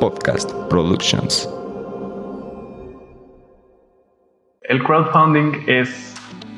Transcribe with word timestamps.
Podcast 0.00 0.52
Productions. 0.70 1.48
El 4.62 4.82
crowdfunding 4.82 5.64
es, 5.66 6.14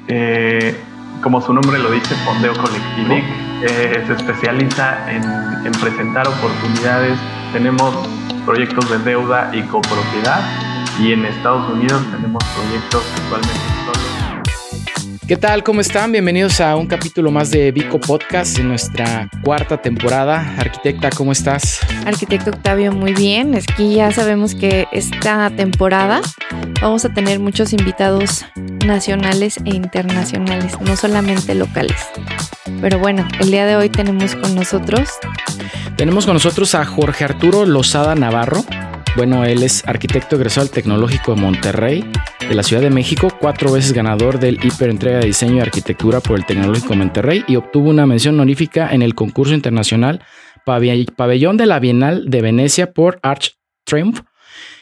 eh, 0.08 0.74
como 1.22 1.40
su 1.40 1.52
nombre 1.52 1.78
lo 1.78 1.90
dice, 1.90 2.14
fondeo 2.24 2.52
colectivo. 2.54 3.14
Eh, 3.62 4.04
se 4.06 4.12
especializa 4.12 5.10
en, 5.10 5.22
en 5.66 5.72
presentar 5.80 6.26
oportunidades. 6.28 7.18
Tenemos 7.52 7.94
proyectos 8.46 8.88
de 8.90 8.98
deuda 8.98 9.50
y 9.52 9.62
copropiedad 9.62 10.42
y 11.00 11.12
en 11.12 11.24
Estados 11.24 11.70
Unidos 11.70 12.02
tenemos 12.10 12.42
proyectos 12.44 13.04
actualmente. 13.22 13.79
¿Qué 15.30 15.36
tal? 15.36 15.62
¿Cómo 15.62 15.80
están? 15.80 16.10
Bienvenidos 16.10 16.60
a 16.60 16.74
un 16.74 16.88
capítulo 16.88 17.30
más 17.30 17.52
de 17.52 17.70
Vico 17.70 18.00
Podcast 18.00 18.58
en 18.58 18.66
nuestra 18.66 19.30
cuarta 19.44 19.80
temporada. 19.80 20.56
Arquitecta, 20.58 21.08
¿cómo 21.10 21.30
estás? 21.30 21.78
Arquitecto 22.04 22.50
Octavio, 22.50 22.90
muy 22.90 23.12
bien. 23.12 23.54
Es 23.54 23.64
que 23.64 23.94
ya 23.94 24.10
sabemos 24.10 24.56
que 24.56 24.88
esta 24.90 25.48
temporada 25.50 26.20
vamos 26.82 27.04
a 27.04 27.14
tener 27.14 27.38
muchos 27.38 27.72
invitados 27.72 28.44
nacionales 28.84 29.58
e 29.64 29.70
internacionales, 29.76 30.72
no 30.80 30.96
solamente 30.96 31.54
locales. 31.54 32.08
Pero 32.80 32.98
bueno, 32.98 33.24
el 33.38 33.52
día 33.52 33.66
de 33.66 33.76
hoy 33.76 33.88
tenemos 33.88 34.34
con 34.34 34.56
nosotros. 34.56 35.10
Tenemos 35.94 36.26
con 36.26 36.34
nosotros 36.34 36.74
a 36.74 36.84
Jorge 36.84 37.22
Arturo 37.22 37.66
Lozada 37.66 38.16
Navarro. 38.16 38.64
Bueno, 39.16 39.44
él 39.44 39.62
es 39.62 39.86
arquitecto 39.88 40.36
egresado 40.36 40.66
del 40.66 40.74
Tecnológico 40.74 41.34
de 41.34 41.40
Monterrey, 41.40 42.04
de 42.48 42.54
la 42.54 42.62
Ciudad 42.62 42.80
de 42.80 42.90
México, 42.90 43.28
cuatro 43.40 43.72
veces 43.72 43.92
ganador 43.92 44.38
del 44.38 44.64
Hiperentrega 44.64 45.18
de 45.18 45.26
Diseño 45.26 45.56
y 45.56 45.60
Arquitectura 45.60 46.20
por 46.20 46.38
el 46.38 46.46
Tecnológico 46.46 46.90
de 46.90 46.96
Monterrey 46.96 47.44
y 47.48 47.56
obtuvo 47.56 47.90
una 47.90 48.06
mención 48.06 48.36
honorífica 48.36 48.88
en 48.92 49.02
el 49.02 49.14
concurso 49.14 49.52
internacional 49.52 50.22
Pabellón 50.64 51.56
de 51.56 51.66
la 51.66 51.80
Bienal 51.80 52.30
de 52.30 52.40
Venecia 52.40 52.92
por 52.92 53.18
Arch 53.22 53.58
Triumph 53.84 54.20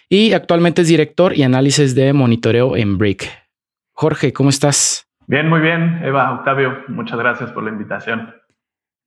y 0.08 0.34
actualmente 0.34 0.82
es 0.82 0.88
director 0.88 1.36
y 1.36 1.42
análisis 1.42 1.94
de 1.94 2.12
monitoreo 2.12 2.76
en 2.76 2.98
Brick. 2.98 3.30
Jorge, 3.92 4.32
¿cómo 4.32 4.50
estás? 4.50 5.06
Bien, 5.26 5.48
muy 5.48 5.60
bien, 5.60 6.00
Eva, 6.04 6.32
Octavio, 6.32 6.84
muchas 6.88 7.18
gracias 7.18 7.50
por 7.52 7.62
la 7.62 7.70
invitación. 7.70 8.34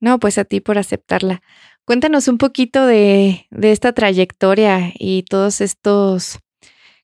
No, 0.02 0.18
pues 0.18 0.36
a 0.36 0.44
ti 0.44 0.60
por 0.60 0.78
aceptarla. 0.78 1.42
Cuéntanos 1.84 2.26
un 2.26 2.36
poquito 2.36 2.86
de, 2.86 3.46
de 3.50 3.70
esta 3.70 3.92
trayectoria 3.92 4.90
y 4.98 5.22
todos 5.22 5.60
estos 5.60 6.40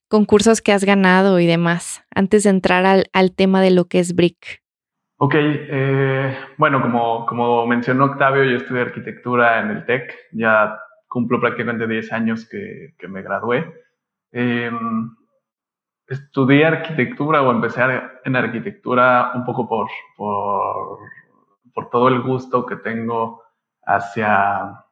concursos 0.09 0.61
que 0.61 0.73
has 0.73 0.83
ganado 0.83 1.39
y 1.39 1.45
demás, 1.45 2.03
antes 2.13 2.43
de 2.43 2.49
entrar 2.49 2.85
al, 2.85 3.05
al 3.13 3.33
tema 3.33 3.61
de 3.61 3.71
lo 3.71 3.85
que 3.85 3.99
es 3.99 4.15
Brick. 4.15 4.61
Ok, 5.15 5.33
eh, 5.37 6.37
bueno, 6.57 6.81
como, 6.81 7.25
como 7.25 7.65
mencionó 7.67 8.05
Octavio, 8.05 8.43
yo 8.43 8.57
estudié 8.57 8.81
arquitectura 8.81 9.61
en 9.61 9.69
el 9.69 9.85
TEC, 9.85 10.13
ya 10.33 10.77
cumplo 11.07 11.39
prácticamente 11.39 11.87
10 11.87 12.11
años 12.11 12.49
que, 12.49 12.95
que 12.97 13.07
me 13.07 13.21
gradué. 13.21 13.65
Eh, 14.33 14.71
estudié 16.05 16.65
arquitectura 16.65 17.43
o 17.43 17.51
empecé 17.51 17.81
en 18.25 18.35
arquitectura 18.35 19.31
un 19.35 19.45
poco 19.45 19.69
por, 19.69 19.87
por, 20.17 20.99
por 21.79 21.89
todo 21.89 22.09
el 22.09 22.21
gusto 22.21 22.65
que 22.65 22.75
tengo 22.75 23.41
hacia, 23.85 24.83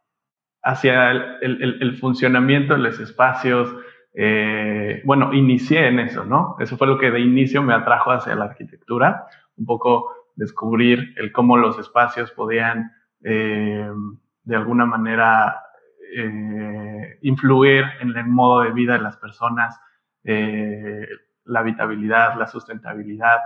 hacia 0.63 1.11
el, 1.11 1.97
funcionamiento 1.99 2.75
de 2.75 2.79
los 2.79 2.97
espacios. 3.01 3.75
Eh, 4.13 5.01
bueno, 5.03 5.33
inicié 5.33 5.89
en 5.89 5.99
eso, 5.99 6.23
¿no? 6.23 6.55
Eso 6.61 6.77
fue 6.77 6.87
lo 6.87 6.97
que 6.97 7.11
de 7.11 7.19
inicio 7.19 7.61
me 7.61 7.73
atrajo 7.73 8.11
hacia 8.11 8.35
la 8.35 8.45
arquitectura, 8.45 9.27
un 9.57 9.65
poco 9.65 10.29
descubrir 10.37 11.13
el 11.17 11.33
cómo 11.33 11.57
los 11.57 11.77
espacios 11.77 12.31
podían 12.31 12.89
eh, 13.21 13.91
de 14.43 14.55
alguna 14.55 14.85
manera 14.85 15.61
eh, 16.15 17.19
influir 17.23 17.83
en 17.99 18.15
el 18.15 18.27
modo 18.27 18.61
de 18.61 18.71
vida 18.71 18.93
de 18.93 18.99
las 18.99 19.17
personas, 19.17 19.77
la 20.23 21.59
habitabilidad, 21.59 22.37
la 22.37 22.47
sustentabilidad, 22.47 23.39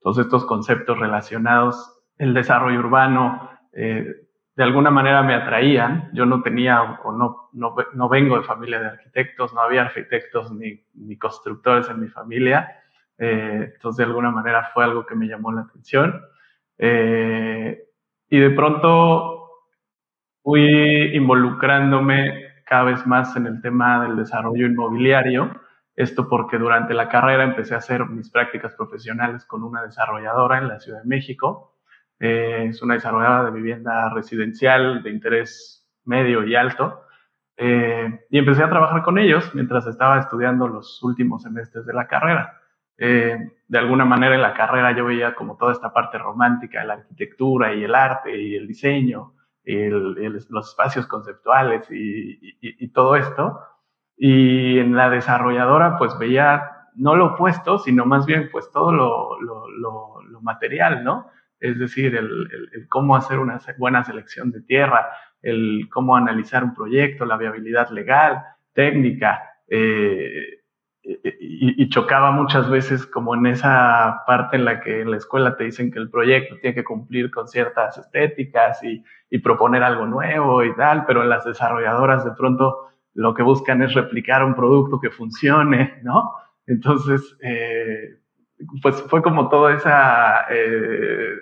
todos 0.00 0.18
estos 0.18 0.44
conceptos 0.44 0.98
relacionados, 0.98 1.95
el 2.18 2.34
desarrollo 2.34 2.78
urbano, 2.78 3.50
eh, 3.72 4.26
de 4.56 4.64
alguna 4.64 4.90
manera 4.90 5.22
me 5.22 5.34
atraían. 5.34 6.10
Yo 6.14 6.24
no 6.24 6.42
tenía 6.42 6.82
o 7.04 7.12
no, 7.12 7.50
no, 7.52 7.74
no, 7.92 8.08
vengo 8.08 8.38
de 8.38 8.44
familia 8.44 8.80
de 8.80 8.86
arquitectos, 8.86 9.52
no 9.52 9.60
había 9.60 9.82
arquitectos 9.82 10.50
ni, 10.52 10.82
ni 10.94 11.18
constructores 11.18 11.88
en 11.90 12.00
mi 12.00 12.08
familia. 12.08 12.80
Eh, 13.18 13.72
entonces, 13.74 13.98
de 13.98 14.04
alguna 14.04 14.30
manera 14.30 14.70
fue 14.72 14.84
algo 14.84 15.04
que 15.04 15.14
me 15.14 15.26
llamó 15.26 15.52
la 15.52 15.62
atención. 15.62 16.22
Eh, 16.78 17.84
y 18.28 18.38
de 18.38 18.50
pronto 18.50 19.50
fui 20.42 21.14
involucrándome 21.14 22.46
cada 22.64 22.84
vez 22.84 23.06
más 23.06 23.36
en 23.36 23.46
el 23.46 23.60
tema 23.60 24.02
del 24.02 24.16
desarrollo 24.16 24.66
inmobiliario. 24.66 25.60
Esto 25.94 26.28
porque 26.28 26.58
durante 26.58 26.94
la 26.94 27.08
carrera 27.08 27.44
empecé 27.44 27.74
a 27.74 27.78
hacer 27.78 28.06
mis 28.06 28.30
prácticas 28.30 28.74
profesionales 28.74 29.44
con 29.44 29.62
una 29.62 29.82
desarrolladora 29.82 30.58
en 30.58 30.68
la 30.68 30.80
Ciudad 30.80 31.02
de 31.02 31.08
México. 31.08 31.75
Eh, 32.18 32.68
es 32.70 32.82
una 32.82 32.94
desarrolladora 32.94 33.44
de 33.44 33.50
vivienda 33.50 34.08
residencial 34.10 35.02
de 35.02 35.10
interés 35.10 35.86
medio 36.04 36.44
y 36.44 36.54
alto. 36.54 37.02
Eh, 37.56 38.26
y 38.30 38.38
empecé 38.38 38.62
a 38.62 38.70
trabajar 38.70 39.02
con 39.02 39.18
ellos 39.18 39.54
mientras 39.54 39.86
estaba 39.86 40.20
estudiando 40.20 40.68
los 40.68 41.02
últimos 41.02 41.42
semestres 41.42 41.86
de 41.86 41.92
la 41.92 42.06
carrera. 42.06 42.60
Eh, 42.98 43.52
de 43.68 43.78
alguna 43.78 44.04
manera 44.04 44.34
en 44.34 44.42
la 44.42 44.54
carrera 44.54 44.96
yo 44.96 45.04
veía 45.04 45.34
como 45.34 45.56
toda 45.56 45.72
esta 45.72 45.92
parte 45.92 46.16
romántica 46.16 46.84
la 46.84 46.94
arquitectura 46.94 47.74
y 47.74 47.84
el 47.84 47.94
arte 47.94 48.34
y 48.40 48.56
el 48.56 48.66
diseño, 48.66 49.34
los 49.64 50.68
espacios 50.68 51.06
conceptuales 51.06 51.86
y, 51.90 52.88
todo 52.88 53.16
esto. 53.16 53.60
Y 54.16 54.78
en 54.78 54.96
la 54.96 55.10
desarrolladora 55.10 55.98
pues 55.98 56.16
veía 56.18 56.72
no 56.94 57.14
lo 57.16 57.34
opuesto, 57.34 57.78
sino 57.78 58.06
más 58.06 58.24
bien 58.24 58.48
pues 58.50 58.70
todo 58.70 58.92
lo, 58.92 59.38
lo 59.40 60.40
material, 60.40 61.04
¿no? 61.04 61.30
Es 61.60 61.78
decir, 61.78 62.14
el, 62.14 62.48
el, 62.72 62.88
cómo 62.88 63.16
hacer 63.16 63.38
una 63.38 63.58
buena 63.78 64.04
selección 64.04 64.50
de 64.50 64.62
tierra, 64.62 65.08
el 65.42 65.88
cómo 65.90 66.16
analizar 66.16 66.64
un 66.64 66.74
proyecto, 66.74 67.24
la 67.24 67.36
viabilidad 67.36 67.90
legal, 67.90 68.42
técnica, 68.72 69.42
eh, 69.68 70.60
y, 71.02 71.82
y, 71.82 71.88
chocaba 71.88 72.32
muchas 72.32 72.68
veces 72.68 73.06
como 73.06 73.36
en 73.36 73.46
esa 73.46 74.24
parte 74.26 74.56
en 74.56 74.64
la 74.64 74.80
que 74.80 75.02
en 75.02 75.12
la 75.12 75.18
escuela 75.18 75.56
te 75.56 75.62
dicen 75.64 75.92
que 75.92 76.00
el 76.00 76.10
proyecto 76.10 76.56
tiene 76.60 76.74
que 76.74 76.82
cumplir 76.82 77.30
con 77.30 77.46
ciertas 77.46 77.96
estéticas 77.96 78.82
y, 78.82 79.04
y, 79.30 79.38
proponer 79.38 79.84
algo 79.84 80.06
nuevo 80.06 80.64
y 80.64 80.74
tal, 80.74 81.04
pero 81.06 81.22
en 81.22 81.28
las 81.28 81.44
desarrolladoras 81.44 82.24
de 82.24 82.32
pronto 82.32 82.88
lo 83.14 83.34
que 83.34 83.44
buscan 83.44 83.82
es 83.82 83.94
replicar 83.94 84.44
un 84.44 84.54
producto 84.54 85.00
que 85.00 85.10
funcione, 85.10 86.00
¿no? 86.02 86.32
Entonces, 86.66 87.36
eh, 87.40 88.18
pues 88.82 89.02
fue 89.08 89.22
como 89.22 89.48
toda 89.48 89.74
esa, 89.74 90.46
eh, 90.50 91.34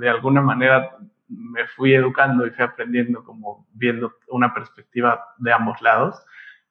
de 0.00 0.08
alguna 0.08 0.42
manera 0.42 0.96
me 1.28 1.66
fui 1.66 1.94
educando 1.94 2.46
y 2.46 2.50
fui 2.50 2.64
aprendiendo 2.64 3.22
como 3.22 3.66
viendo 3.72 4.14
una 4.28 4.52
perspectiva 4.54 5.24
de 5.38 5.52
ambos 5.52 5.80
lados. 5.82 6.24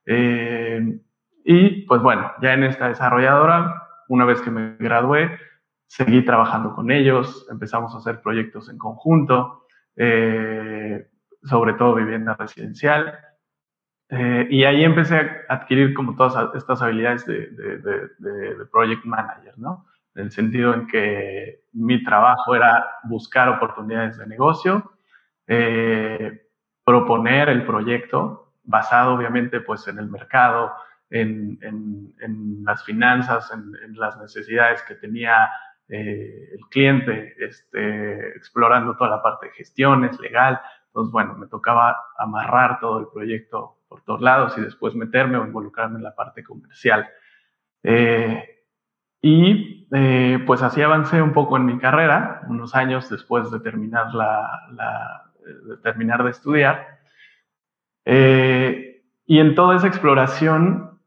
Eh, 0.06 1.00
y 1.44 1.82
pues 1.86 2.02
bueno, 2.02 2.32
ya 2.42 2.54
en 2.54 2.64
esta 2.64 2.90
desarrolladora, 2.90 3.84
una 4.10 4.26
vez 4.26 4.42
que 4.42 4.52
me 4.52 4.76
gradué, 4.78 5.40
seguí 5.86 6.24
trabajando 6.26 6.74
con 6.74 6.92
ellos, 6.92 7.48
empezamos 7.50 7.94
a 7.94 8.00
hacer 8.00 8.22
proyectos 8.22 8.70
en 8.70 8.78
conjunto, 8.78 9.66
eh, 9.96 11.08
sobre 11.44 11.74
todo 11.74 11.96
vivienda 11.96 12.36
residencial. 12.36 13.18
Eh, 14.10 14.48
y 14.50 14.64
ahí 14.64 14.84
empecé 14.84 15.18
a 15.18 15.56
adquirir 15.56 15.94
como 15.94 16.16
todas 16.16 16.56
estas 16.56 16.82
habilidades 16.82 17.26
de, 17.26 17.48
de, 17.48 17.78
de, 17.80 18.56
de, 18.56 18.66
project 18.72 19.04
manager, 19.04 19.58
¿no? 19.58 19.86
En 20.16 20.26
el 20.26 20.32
sentido 20.32 20.74
en 20.74 20.88
que 20.88 21.66
mi 21.74 22.04
trabajo 22.04 22.56
era 22.56 22.88
buscar 23.04 23.50
oportunidades 23.50 24.18
de 24.18 24.26
negocio, 24.26 24.94
eh, 25.46 26.48
proponer 26.86 27.50
el 27.50 27.66
proyecto 27.66 28.54
basado 28.64 29.14
obviamente 29.14 29.60
pues 29.62 29.88
en 29.88 30.00
el 30.00 30.10
mercado, 30.10 30.74
en, 31.10 31.58
en, 31.62 32.14
en 32.22 32.64
las 32.64 32.84
finanzas, 32.84 33.52
en, 33.52 33.74
en, 33.84 33.98
las 33.98 34.18
necesidades 34.18 34.82
que 34.84 34.96
tenía 34.96 35.50
eh, 35.90 36.50
el 36.54 36.66
cliente, 36.70 37.34
este, 37.40 38.30
explorando 38.38 38.96
toda 38.96 39.10
la 39.10 39.22
parte 39.22 39.48
de 39.48 39.54
gestiones, 39.54 40.20
legal. 40.20 40.60
Entonces, 40.88 41.12
bueno, 41.12 41.36
me 41.36 41.48
tocaba 41.48 41.98
amarrar 42.18 42.80
todo 42.80 43.00
el 43.00 43.08
proyecto 43.14 43.77
por 43.88 44.04
todos 44.04 44.22
lados 44.22 44.58
y 44.58 44.62
después 44.62 44.96
meterme 44.96 45.38
o 45.38 45.46
involucrarme 45.46 45.98
en 45.98 46.04
la 46.04 46.16
parte 46.16 46.44
comercial. 46.44 47.08
Eh, 47.84 48.58
y 49.22 49.88
eh, 49.92 50.44
pues 50.46 50.62
así 50.62 50.82
avancé 50.82 51.22
un 51.22 51.34
poco 51.34 51.58
en 51.58 51.66
mi 51.66 51.78
carrera, 51.80 52.42
unos 52.48 52.76
años 52.76 53.10
después 53.10 53.50
de 53.52 53.60
terminar, 53.60 54.14
la, 54.14 55.32
de, 55.40 55.78
terminar 55.78 56.24
de 56.24 56.32
estudiar. 56.32 57.00
Eh, 58.06 59.04
y 59.26 59.40
en 59.40 59.56
toda 59.56 59.76
esa 59.76 59.88
exploración 59.88 61.00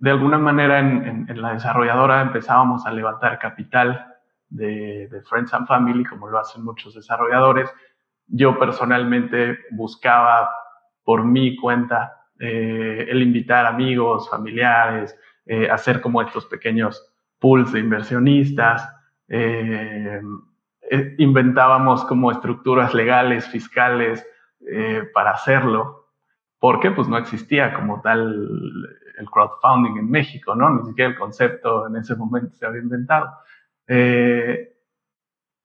de 0.00 0.10
alguna 0.10 0.38
manera 0.38 0.78
en, 0.78 1.26
la 1.40 1.54
desarrolladora 1.54 2.22
empezábamos 2.22 2.86
a 2.86 2.92
levantar 2.92 3.38
capital 3.38 4.14
de, 4.48 5.08
Friends 5.28 5.52
and 5.54 5.66
Family, 5.66 6.04
como 6.04 6.28
lo 6.28 6.38
hacen 6.38 6.64
muchos 6.64 6.94
desarrolladores. 6.94 7.70
Yo 8.26 8.58
personalmente 8.58 9.58
buscaba 9.70 10.50
por 11.08 11.24
mi 11.24 11.56
cuenta 11.56 12.26
eh, 12.38 13.06
el 13.08 13.22
invitar 13.22 13.64
amigos, 13.64 14.28
familiares, 14.28 15.18
eh, 15.46 15.66
hacer 15.70 16.02
como 16.02 16.20
estos 16.20 16.44
pequeños 16.44 17.02
pools 17.38 17.72
de 17.72 17.80
inversionistas. 17.80 18.86
Eh, 19.26 20.20
inventábamos 21.16 22.04
como 22.04 22.30
estructuras 22.30 22.92
legales, 22.92 23.48
fiscales 23.48 24.22
para 25.14 25.30
hacerlo. 25.30 26.10
porque 26.58 26.90
Pues 26.90 27.08
no 27.08 27.16
existía 27.16 27.72
como 27.72 28.02
tal 28.02 28.50
el 29.18 29.30
crowdfunding 29.30 29.96
en 29.96 30.10
México, 30.10 30.54
¿no? 30.54 30.68
Ni 30.68 30.88
siquiera 30.88 31.12
el 31.12 31.18
concepto 31.18 31.86
en 31.86 31.96
ese 31.96 32.16
momento 32.16 32.54
se 32.54 32.66
había 32.66 32.82
inventado. 32.82 33.30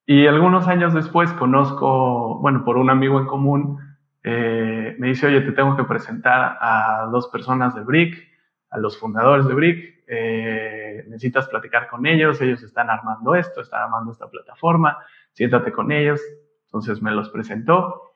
y 0.05 0.25
algunos 0.25 0.69
años 0.69 0.93
después 0.93 1.33
conozco, 1.33 2.39
bueno, 2.39 2.63
por 2.63 2.77
un 2.77 2.89
amigo 2.89 3.19
en 3.19 3.25
común, 3.25 3.92
eh, 4.23 4.95
me 4.99 5.09
dice, 5.09 5.27
oye, 5.27 5.41
te 5.41 5.51
tengo 5.51 5.75
que 5.75 5.83
presentar 5.83 6.57
a 6.59 7.09
dos 7.11 7.27
personas 7.27 7.75
de 7.75 7.81
Brick, 7.81 8.27
a 8.69 8.77
los 8.77 8.97
fundadores 8.97 9.45
de 9.47 9.53
Brick, 9.53 10.03
eh, 10.07 11.03
necesitas 11.07 11.47
platicar 11.47 11.87
con 11.87 12.05
ellos, 12.05 12.39
ellos 12.41 12.63
están 12.63 12.89
armando 12.89 13.35
esto, 13.35 13.61
están 13.61 13.83
armando 13.83 14.11
esta 14.11 14.29
plataforma, 14.29 14.97
siéntate 15.33 15.71
con 15.71 15.91
ellos. 15.91 16.21
Entonces 16.65 17.01
me 17.01 17.11
los 17.11 17.29
presentó 17.29 18.15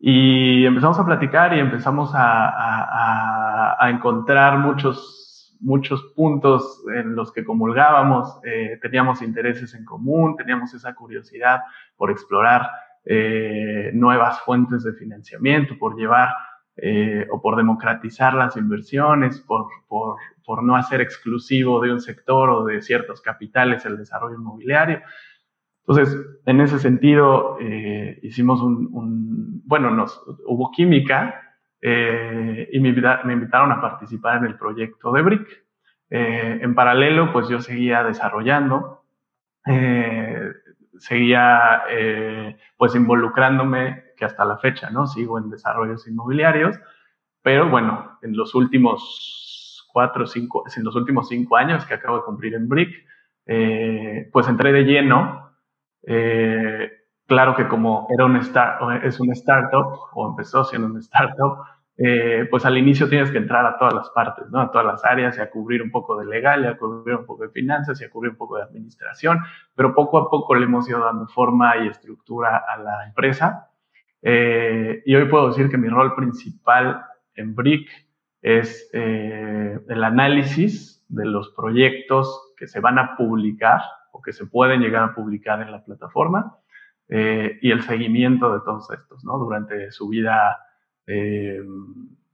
y 0.00 0.66
empezamos 0.66 0.98
a 0.98 1.06
platicar 1.06 1.56
y 1.56 1.60
empezamos 1.60 2.10
a, 2.14 3.78
encontrar 3.88 4.58
muchos, 4.58 5.56
muchos 5.60 6.02
puntos 6.14 6.82
en 6.94 7.14
los 7.14 7.32
que 7.32 7.44
comulgábamos, 7.44 8.40
eh, 8.44 8.78
teníamos 8.82 9.22
intereses 9.22 9.74
en 9.74 9.84
común, 9.84 10.36
teníamos 10.36 10.74
esa 10.74 10.94
curiosidad 10.94 11.60
por 11.96 12.10
explorar 12.10 12.68
eh, 13.08 13.92
nuevas 13.94 14.40
fuentes 14.40 14.82
de 14.82 14.92
financiamiento, 14.92 15.78
por 15.78 15.96
llevar 15.96 16.28
eh, 16.76 17.24
o 17.30 17.40
por 17.40 17.56
democratizar 17.56 18.34
las 18.34 18.56
inversiones, 18.56 19.40
por, 19.42 19.68
por, 19.86 20.16
por, 20.44 20.64
no 20.64 20.74
hacer 20.74 21.00
exclusivo 21.00 21.80
de 21.80 21.92
un 21.92 22.00
sector 22.00 22.50
o 22.50 22.64
de 22.64 22.82
ciertos 22.82 23.20
capitales 23.20 23.86
el 23.86 23.96
desarrollo 23.96 24.34
inmobiliario. 24.34 25.02
Entonces, 25.86 26.18
en 26.46 26.60
ese 26.60 26.80
sentido, 26.80 27.56
eh, 27.60 28.18
hicimos 28.24 28.60
un, 28.60 29.62
bueno, 29.64 29.92
nos, 29.92 30.20
hubo 30.44 30.72
química 30.72 31.42
y 31.80 32.80
me, 32.80 32.92
me, 33.24 33.32
invitaron 33.34 33.70
a 33.70 33.80
participar 33.80 34.38
en 34.38 34.46
el 34.46 34.58
proyecto 34.58 35.12
de 35.12 35.22
BRIC. 35.22 35.64
en 36.10 36.74
paralelo, 36.74 37.32
pues 37.32 37.48
yo 37.48 37.60
seguía 37.60 38.02
desarrollando 38.02 39.04
seguía 40.98 41.82
eh, 41.90 42.56
pues 42.76 42.94
involucrándome, 42.94 44.04
que 44.16 44.24
hasta 44.24 44.44
la 44.44 44.58
fecha, 44.58 44.90
¿no? 44.90 45.06
Sigo 45.06 45.38
en 45.38 45.50
desarrollos 45.50 46.06
inmobiliarios, 46.08 46.78
pero 47.42 47.68
bueno, 47.68 48.18
en 48.22 48.36
los 48.36 48.54
últimos 48.54 49.86
cuatro, 49.92 50.26
cinco, 50.26 50.64
en 50.74 50.84
los 50.84 50.96
últimos 50.96 51.28
cinco 51.28 51.56
años 51.56 51.84
que 51.86 51.94
acabo 51.94 52.18
de 52.18 52.24
cumplir 52.24 52.54
en 52.54 52.68
Brick, 52.68 53.06
eh, 53.46 54.28
pues 54.32 54.48
entré 54.48 54.72
de 54.72 54.84
lleno. 54.84 55.52
Eh, 56.02 56.90
claro 57.26 57.54
que 57.56 57.68
como 57.68 58.06
era 58.10 58.24
un 58.24 58.42
start, 58.42 59.04
es 59.04 59.20
un 59.20 59.32
startup, 59.32 59.98
o 60.12 60.30
empezó 60.30 60.64
siendo 60.64 60.88
un 60.88 60.98
startup, 60.98 61.58
eh, 61.98 62.46
pues 62.50 62.66
al 62.66 62.76
inicio 62.76 63.08
tienes 63.08 63.30
que 63.30 63.38
entrar 63.38 63.64
a 63.64 63.78
todas 63.78 63.94
las 63.94 64.10
partes, 64.10 64.50
¿no? 64.50 64.60
A 64.60 64.70
todas 64.70 64.86
las 64.86 65.04
áreas 65.04 65.38
y 65.38 65.40
a 65.40 65.50
cubrir 65.50 65.82
un 65.82 65.90
poco 65.90 66.18
de 66.18 66.26
legal, 66.26 66.64
y 66.64 66.66
a 66.66 66.76
cubrir 66.76 67.16
un 67.16 67.24
poco 67.24 67.44
de 67.44 67.50
finanzas 67.50 68.00
y 68.00 68.04
a 68.04 68.10
cubrir 68.10 68.32
un 68.32 68.36
poco 68.36 68.58
de 68.58 68.64
administración, 68.64 69.40
pero 69.74 69.94
poco 69.94 70.18
a 70.18 70.30
poco 70.30 70.54
le 70.54 70.66
hemos 70.66 70.86
ido 70.88 71.00
dando 71.00 71.26
forma 71.28 71.78
y 71.78 71.88
estructura 71.88 72.64
a 72.68 72.76
la 72.78 73.06
empresa. 73.06 73.70
Eh, 74.20 75.02
y 75.06 75.14
hoy 75.14 75.24
puedo 75.26 75.48
decir 75.48 75.70
que 75.70 75.78
mi 75.78 75.88
rol 75.88 76.14
principal 76.14 77.02
en 77.34 77.54
BRIC 77.54 77.88
es 78.42 78.90
eh, 78.92 79.78
el 79.88 80.04
análisis 80.04 81.02
de 81.08 81.24
los 81.24 81.50
proyectos 81.50 82.52
que 82.58 82.66
se 82.66 82.80
van 82.80 82.98
a 82.98 83.16
publicar 83.16 83.80
o 84.12 84.20
que 84.20 84.34
se 84.34 84.46
pueden 84.46 84.80
llegar 84.80 85.02
a 85.02 85.14
publicar 85.14 85.62
en 85.62 85.72
la 85.72 85.82
plataforma 85.82 86.58
y 87.08 87.70
el 87.70 87.82
seguimiento 87.82 88.52
de 88.52 88.58
todos 88.64 88.90
estos, 88.90 89.24
¿no? 89.24 89.38
Durante 89.38 89.92
su 89.92 90.08
vida 90.08 90.58
eh, 91.06 91.60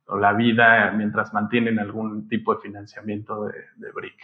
o 0.06 0.18
la 0.18 0.32
vida 0.32 0.90
mientras 0.92 1.32
mantienen 1.32 1.78
algún 1.78 2.28
tipo 2.28 2.54
de 2.54 2.60
financiamiento 2.60 3.46
de, 3.46 3.92
BRIC. 3.92 4.20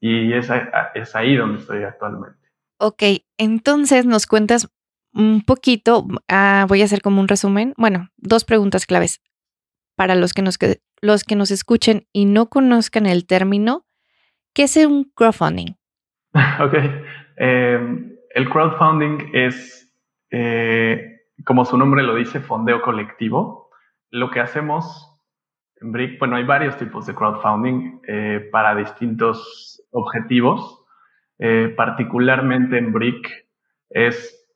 Y 0.00 0.32
es, 0.32 0.50
es 0.94 1.16
ahí 1.16 1.36
donde 1.36 1.60
estoy 1.60 1.82
actualmente. 1.82 2.38
Ok, 2.78 3.02
entonces 3.38 4.04
nos 4.06 4.26
cuentas 4.26 4.68
un 5.14 5.42
poquito, 5.42 6.06
ah, 6.28 6.66
voy 6.68 6.82
a 6.82 6.84
hacer 6.84 7.00
como 7.00 7.20
un 7.20 7.28
resumen. 7.28 7.72
Bueno, 7.76 8.08
dos 8.16 8.44
preguntas 8.44 8.84
claves 8.84 9.22
para 9.96 10.14
los 10.14 10.32
que 10.32 10.42
nos, 10.42 10.58
los 11.00 11.24
que 11.24 11.36
nos 11.36 11.50
escuchen 11.50 12.06
y 12.12 12.24
no 12.24 12.46
conozcan 12.46 13.06
el 13.06 13.26
término. 13.26 13.86
¿Qué 14.54 14.64
es 14.64 14.76
un 14.76 15.10
crowdfunding? 15.14 15.76
ok, 16.60 16.74
em, 17.36 18.16
el 18.34 18.48
crowdfunding 18.48 19.30
es, 19.32 19.92
eh, 20.30 21.22
como 21.44 21.64
su 21.64 21.78
nombre 21.78 22.02
lo 22.02 22.16
dice, 22.16 22.40
fondeo 22.40 22.82
colectivo 22.82 23.63
lo 24.14 24.30
que 24.30 24.38
hacemos 24.38 25.10
en 25.80 25.90
Brick, 25.90 26.20
bueno, 26.20 26.36
hay 26.36 26.44
varios 26.44 26.76
tipos 26.78 27.04
de 27.04 27.16
crowdfunding 27.16 28.00
eh, 28.06 28.48
para 28.52 28.76
distintos 28.76 29.82
objetivos. 29.90 30.84
Eh, 31.40 31.74
particularmente 31.76 32.78
en 32.78 32.92
Brick 32.92 33.28
es 33.90 34.48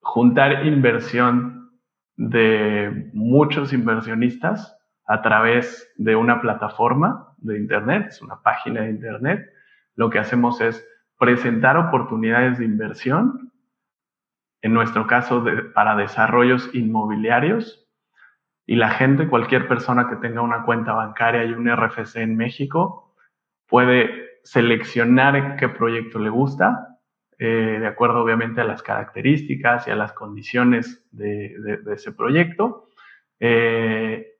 juntar 0.00 0.64
inversión 0.66 1.78
de 2.16 3.10
muchos 3.12 3.74
inversionistas 3.74 4.74
a 5.04 5.20
través 5.20 5.92
de 5.96 6.16
una 6.16 6.40
plataforma 6.40 7.34
de 7.36 7.58
Internet, 7.58 8.06
es 8.08 8.22
una 8.22 8.40
página 8.40 8.80
de 8.80 8.90
Internet. 8.90 9.46
Lo 9.94 10.08
que 10.08 10.20
hacemos 10.20 10.62
es 10.62 10.82
presentar 11.18 11.76
oportunidades 11.76 12.58
de 12.58 12.64
inversión, 12.64 13.52
en 14.62 14.72
nuestro 14.72 15.06
caso 15.06 15.44
para 15.74 15.96
desarrollos 15.96 16.70
inmobiliarios, 16.72 17.83
y 18.66 18.76
la 18.76 18.90
gente, 18.90 19.28
cualquier 19.28 19.68
persona 19.68 20.08
que 20.08 20.16
tenga 20.16 20.40
una 20.40 20.64
cuenta 20.64 20.94
bancaria 20.94 21.44
y 21.44 21.52
un 21.52 21.68
RFC 21.68 22.16
en 22.16 22.36
México, 22.36 23.14
puede 23.68 24.40
seleccionar 24.42 25.56
qué 25.56 25.68
proyecto 25.68 26.18
le 26.18 26.30
gusta, 26.30 26.98
eh, 27.38 27.78
de 27.80 27.86
acuerdo 27.86 28.22
obviamente 28.22 28.60
a 28.60 28.64
las 28.64 28.82
características 28.82 29.86
y 29.86 29.90
a 29.90 29.96
las 29.96 30.12
condiciones 30.12 31.06
de, 31.10 31.80
ese 31.92 32.12
proyecto, 32.12 32.88
eh, 33.40 34.34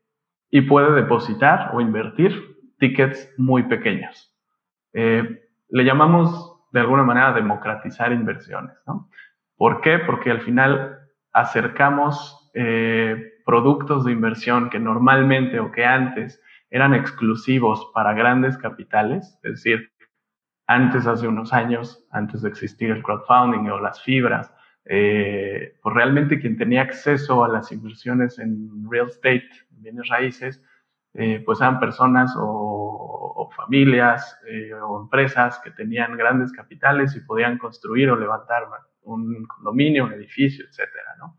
y 0.50 0.60
puede 0.62 0.92
depositar 0.92 1.70
o 1.74 1.80
invertir 1.80 2.56
tickets 2.78 3.30
muy 3.36 3.64
pequeños. 3.64 4.34
Eh, 4.92 5.48
le 5.68 5.84
llamamos 5.84 6.62
de 6.72 6.80
alguna 6.80 7.02
manera 7.02 7.32
democratizar 7.32 8.12
inversiones. 8.12 8.76
¿no? 8.86 9.10
¿Por 9.56 9.80
qué? 9.80 9.98
Porque 9.98 10.30
al 10.30 10.40
final 10.40 10.98
acercamos 11.32 12.40
productos 13.44 14.04
de 14.04 14.12
inversión 14.12 14.70
que 14.70 14.78
normalmente 14.78 15.60
o 15.60 15.70
que 15.70 15.84
antes 15.84 16.40
eran 16.70 16.94
exclusivos 16.94 17.90
para 17.94 18.14
grandes 18.14 18.56
capitales, 18.58 19.38
es 19.42 19.52
decir, 19.52 19.92
antes, 20.66 21.06
hace 21.06 21.28
unos 21.28 21.52
años, 21.52 22.06
antes 22.10 22.42
de 22.42 22.48
existir 22.48 22.90
el 22.90 23.02
crowdfunding 23.02 23.68
o 23.68 23.78
las 23.78 24.02
fibras, 24.02 24.50
eh, 24.86 25.76
pues 25.82 25.94
realmente 25.94 26.40
quien 26.40 26.56
tenía 26.56 26.82
acceso 26.82 27.44
a 27.44 27.48
las 27.48 27.70
inversiones 27.70 28.38
en 28.38 28.90
real 28.90 29.08
estate, 29.08 29.48
bienes 29.70 30.08
raíces, 30.08 30.62
eh, 31.12 31.42
pues 31.44 31.60
eran 31.60 31.78
personas 31.78 32.34
o, 32.38 33.50
familias 33.56 34.36
eh, 34.48 34.74
o 34.74 35.02
empresas 35.02 35.60
que 35.60 35.70
tenían 35.70 36.16
grandes 36.16 36.50
capitales 36.50 37.14
y 37.14 37.20
podían 37.20 37.56
construir 37.56 38.10
o 38.10 38.16
levantar 38.16 38.64
un 39.02 39.46
condominio, 39.46 40.06
un 40.06 40.12
edificio, 40.12 40.64
etcétera, 40.66 41.14
¿no? 41.18 41.38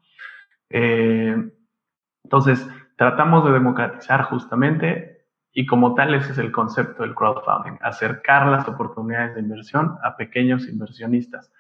Entonces, 2.25 2.67
tratamos 2.97 3.45
de 3.45 3.51
democratizar 3.51 4.23
justamente 4.23 5.27
y 5.53 5.67
como 5.67 5.93
tal 5.93 6.15
ese 6.15 6.31
es 6.31 6.39
el 6.39 6.51
concepto 6.51 7.03
del 7.03 7.13
crowdfunding, 7.13 7.77
acercar 7.81 8.47
las 8.47 8.67
oportunidades 8.67 9.35
de 9.35 9.41
inversión 9.41 9.95
a 10.03 10.17
pequeños 10.17 10.67
inversionistas. 10.67 11.53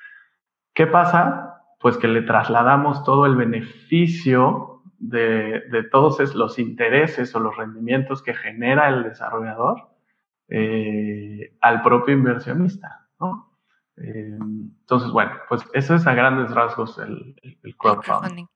¿Qué 0.73 0.87
pasa? 0.87 1.61
Pues 1.79 1.97
que 1.97 2.07
le 2.07 2.23
trasladamos 2.23 3.03
todo 3.03 3.27
el 3.27 3.35
beneficio 3.35 4.81
de, 4.97 5.61
todos 5.91 6.33
los 6.33 6.57
intereses 6.57 7.35
o 7.35 7.39
los 7.39 7.55
rendimientos 7.55 8.23
que 8.23 8.33
genera 8.33 8.89
el 8.89 9.03
desarrollador 9.03 9.87
eh, 10.47 11.55
al 11.61 11.83
propio 11.83 12.15
inversionista. 12.15 13.07
Eh, 13.97 14.35
entonces, 14.39 15.11
bueno, 15.11 15.31
pues 15.47 15.61
eso 15.73 15.93
es 15.93 16.07
a 16.07 16.15
grandes 16.15 16.49
rasgos 16.49 16.97
el, 16.97 17.35
crowdfunding. 17.77 18.47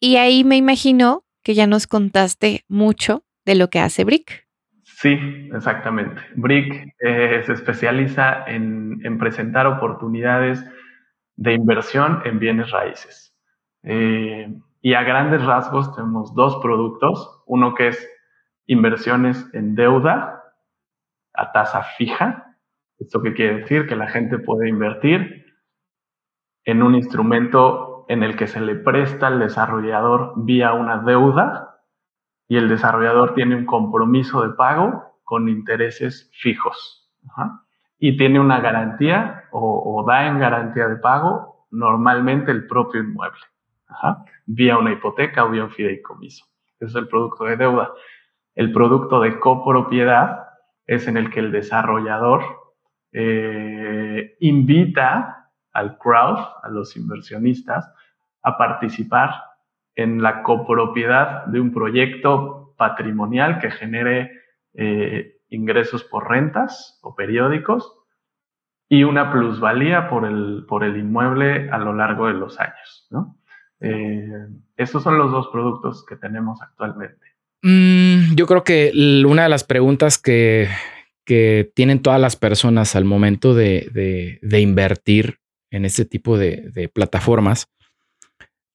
Y 0.00 0.16
ahí 0.16 0.44
me 0.44 0.56
imagino 0.56 1.25
que 1.46 1.54
ya 1.54 1.68
nos 1.68 1.86
contaste 1.86 2.64
mucho 2.66 3.22
de 3.44 3.54
lo 3.54 3.70
que 3.70 3.78
hace 3.78 4.02
Brick. 4.02 4.48
Sí, 4.82 5.16
exactamente. 5.54 6.20
Brick 6.34 6.92
eh, 6.98 7.40
se 7.46 7.52
especializa 7.52 8.44
en, 8.48 9.16
presentar 9.20 9.68
oportunidades 9.68 10.60
de 11.36 11.52
inversión 11.52 12.20
en 12.24 12.40
bienes 12.40 12.72
raíces. 12.72 13.32
Eh, 13.84 14.52
y 14.82 14.94
a 14.94 15.04
grandes 15.04 15.44
rasgos 15.44 15.94
tenemos 15.94 16.34
dos 16.34 16.58
productos, 16.60 17.44
uno 17.46 17.76
que 17.76 17.88
es 17.88 18.10
inversiones 18.66 19.46
en 19.52 19.76
deuda 19.76 20.42
a 21.32 21.52
tasa 21.52 21.84
fija. 21.96 22.56
¿Esto 22.98 23.22
qué 23.22 23.34
quiere 23.34 23.58
decir? 23.58 23.86
Que 23.86 23.94
la 23.94 24.08
gente 24.08 24.40
puede 24.40 24.68
invertir 24.68 25.46
en 26.64 26.82
un 26.82 26.96
instrumento 26.96 27.95
en 28.08 28.22
el 28.22 28.36
que 28.36 28.46
se 28.46 28.60
le 28.60 28.76
presta 28.76 29.26
al 29.26 29.38
desarrollador 29.38 30.32
vía 30.36 30.72
una 30.72 30.98
deuda 30.98 31.80
y 32.48 32.56
el 32.56 32.68
desarrollador 32.68 33.34
tiene 33.34 33.56
un 33.56 33.66
compromiso 33.66 34.42
de 34.42 34.54
pago 34.54 35.20
con 35.24 35.48
intereses 35.48 36.30
fijos. 36.40 37.10
Y 37.98 38.16
tiene 38.16 38.38
una 38.38 38.60
garantía 38.60 39.44
o, 39.50 40.04
da 40.06 40.26
en 40.28 40.38
garantía 40.38 40.86
de 40.86 40.96
pago 40.96 41.66
normalmente 41.70 42.52
el 42.52 42.66
propio 42.66 43.00
inmueble, 43.00 43.40
vía 44.46 44.78
una 44.78 44.92
hipoteca 44.92 45.44
o 45.44 45.50
vía 45.50 45.64
un 45.64 45.70
fideicomiso. 45.70 46.46
Ese 46.78 46.90
es 46.90 46.94
el 46.94 47.08
producto 47.08 47.44
de 47.44 47.56
deuda. 47.56 47.90
El 48.54 48.72
producto 48.72 49.20
de 49.20 49.38
copropiedad 49.40 50.46
es 50.86 51.08
en 51.08 51.16
el 51.16 51.30
que 51.30 51.40
el 51.40 51.50
desarrollador 51.50 52.42
eh, 53.12 54.36
invita 54.40 55.35
al 55.76 55.98
crowd, 55.98 56.38
a 56.62 56.68
los 56.70 56.96
inversionistas, 56.96 57.92
a 58.42 58.56
participar 58.56 59.30
en 59.94 60.22
la 60.22 60.42
copropiedad 60.42 61.44
de 61.46 61.60
un 61.60 61.72
proyecto 61.72 62.74
patrimonial 62.76 63.58
que 63.58 63.70
genere 63.70 64.32
eh, 64.74 65.38
ingresos 65.48 66.04
por 66.04 66.28
rentas 66.28 66.98
o 67.02 67.14
periódicos 67.14 67.92
y 68.88 69.04
una 69.04 69.30
plusvalía 69.32 70.08
por 70.08 70.24
el, 70.24 70.64
por 70.68 70.84
el 70.84 70.96
inmueble 70.96 71.70
a 71.70 71.78
lo 71.78 71.92
largo 71.92 72.26
de 72.28 72.34
los 72.34 72.58
años. 72.58 73.06
¿no? 73.10 73.36
Eh, 73.80 74.48
estos 74.76 75.02
son 75.02 75.18
los 75.18 75.30
dos 75.30 75.48
productos 75.48 76.04
que 76.06 76.16
tenemos 76.16 76.60
actualmente. 76.62 77.26
Mm, 77.62 78.34
yo 78.34 78.46
creo 78.46 78.64
que 78.64 78.92
una 79.26 79.44
de 79.44 79.48
las 79.48 79.64
preguntas 79.64 80.18
que, 80.18 80.68
que 81.26 81.70
tienen 81.74 82.00
todas 82.00 82.20
las 82.20 82.36
personas 82.36 82.94
al 82.96 83.04
momento 83.04 83.54
de, 83.54 84.38
de, 84.40 84.60
invertir 84.60 85.40
en 85.70 85.84
este 85.84 86.04
tipo 86.04 86.38
de, 86.38 86.90
plataformas, 86.94 87.72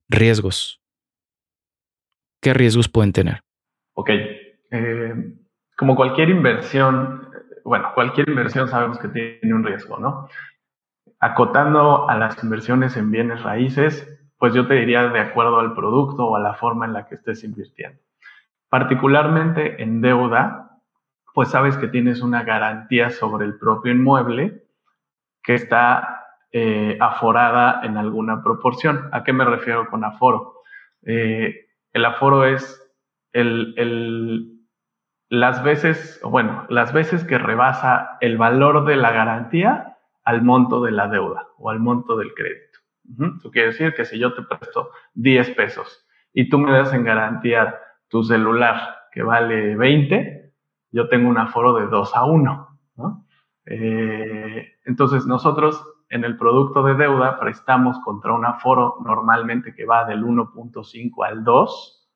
riesgos. 0.09 0.81
¿Qué 2.41 2.53
riesgos 2.53 2.89
pueden 2.89 3.13
tener? 3.13 3.41
Ok. 3.93 4.09
Eh, 4.71 5.33
como 5.77 5.95
cualquier 5.95 6.29
inversión, 6.29 7.29
bueno, 7.63 7.91
cualquier 7.93 8.29
inversión 8.29 8.67
sabemos 8.67 8.99
que 8.99 9.07
tiene 9.07 9.53
un 9.53 9.63
riesgo, 9.63 9.97
¿no? 9.97 10.27
Acotando 11.19 12.09
a 12.09 12.17
las 12.17 12.43
inversiones 12.43 12.97
en 12.97 13.11
bienes 13.11 13.43
raíces, 13.43 14.07
pues 14.37 14.53
yo 14.53 14.67
te 14.67 14.73
diría 14.73 15.07
de 15.07 15.19
acuerdo 15.19 15.59
al 15.59 15.75
producto 15.75 16.25
o 16.25 16.35
a 16.35 16.39
la 16.39 16.55
forma 16.55 16.85
en 16.85 16.93
la 16.93 17.07
que 17.07 17.15
estés 17.15 17.43
invirtiendo. 17.43 17.99
Particularmente 18.69 19.81
en 19.83 20.01
deuda, 20.01 20.79
pues 21.33 21.49
sabes 21.49 21.77
que 21.77 21.87
tienes 21.87 22.21
una 22.21 22.43
garantía 22.43 23.09
sobre 23.09 23.45
el 23.45 23.57
propio 23.57 23.91
inmueble 23.91 24.65
que 25.43 25.55
está 25.55 26.20
eh, 26.51 26.97
aforada 26.99 27.81
en 27.83 27.97
alguna 27.97 28.43
proporción. 28.43 29.09
¿A 29.11 29.23
qué 29.23 29.33
me 29.33 29.45
refiero 29.45 29.87
con 29.89 30.03
aforo? 30.03 30.61
Eh, 31.03 31.67
el 31.93 32.05
aforo 32.05 32.45
es 32.45 32.81
el, 33.33 34.59
las 35.29 35.63
veces, 35.63 36.19
bueno, 36.23 36.65
las 36.69 36.93
veces 36.93 37.23
que 37.23 37.37
rebasa 37.37 38.17
el 38.21 38.37
valor 38.37 38.85
de 38.85 38.97
la 38.97 39.11
garantía 39.11 39.97
al 40.23 40.41
monto 40.43 40.83
de 40.83 40.91
la 40.91 41.07
deuda 41.07 41.47
o 41.57 41.69
al 41.69 41.79
monto 41.79 42.17
del 42.17 42.33
crédito. 42.33 42.79
Eso 43.37 43.51
quiere 43.51 43.69
decir 43.69 43.93
que 43.93 44.05
si 44.05 44.19
yo 44.19 44.33
te 44.33 44.43
presto 44.43 44.91
10 45.15 45.51
pesos 45.51 46.05
y 46.33 46.49
tú 46.49 46.59
me 46.59 46.71
das 46.71 46.93
en 46.93 47.03
garantía 47.03 47.77
tu 48.07 48.23
celular 48.23 48.95
que 49.11 49.23
vale 49.23 49.75
20, 49.75 50.53
yo 50.91 51.09
tengo 51.09 51.29
un 51.29 51.37
aforo 51.37 51.73
de 51.73 51.87
2 51.87 52.15
a 52.15 52.25
1. 52.25 52.79
Eh, 53.65 54.73
entonces 54.85 55.25
nosotros 55.25 55.85
en 56.11 56.25
el 56.25 56.37
producto 56.37 56.83
de 56.83 56.93
deuda 56.95 57.39
prestamos 57.39 57.97
contra 57.99 58.33
un 58.33 58.45
aforo 58.45 58.97
normalmente 59.03 59.73
que 59.73 59.85
va 59.85 60.03
del 60.03 60.23
1.5 60.23 61.25
al 61.25 61.43
2. 61.45 62.09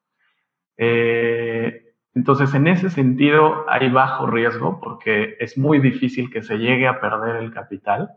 Eh, 0.77 1.93
entonces 2.13 2.53
en 2.53 2.67
ese 2.67 2.89
sentido 2.89 3.65
hay 3.69 3.89
bajo 3.89 4.27
riesgo 4.27 4.81
porque 4.81 5.37
es 5.39 5.57
muy 5.57 5.79
difícil 5.79 6.29
que 6.29 6.43
se 6.43 6.57
llegue 6.57 6.87
a 6.87 6.99
perder 6.99 7.37
el 7.37 7.53
capital. 7.53 8.11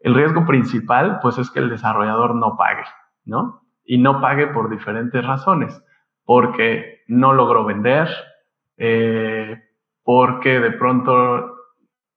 El 0.00 0.14
riesgo 0.14 0.44
principal 0.44 1.20
pues 1.22 1.38
es 1.38 1.48
que 1.50 1.60
el 1.60 1.70
desarrollador 1.70 2.34
no 2.34 2.56
pague, 2.56 2.84
¿no? 3.24 3.62
Y 3.84 3.98
no 3.98 4.20
pague 4.20 4.48
por 4.48 4.68
diferentes 4.68 5.24
razones 5.24 5.80
porque 6.24 7.04
no 7.06 7.32
logró 7.32 7.64
vender, 7.64 8.08
eh, 8.78 9.62
porque 10.02 10.58
de 10.58 10.72
pronto 10.72 11.54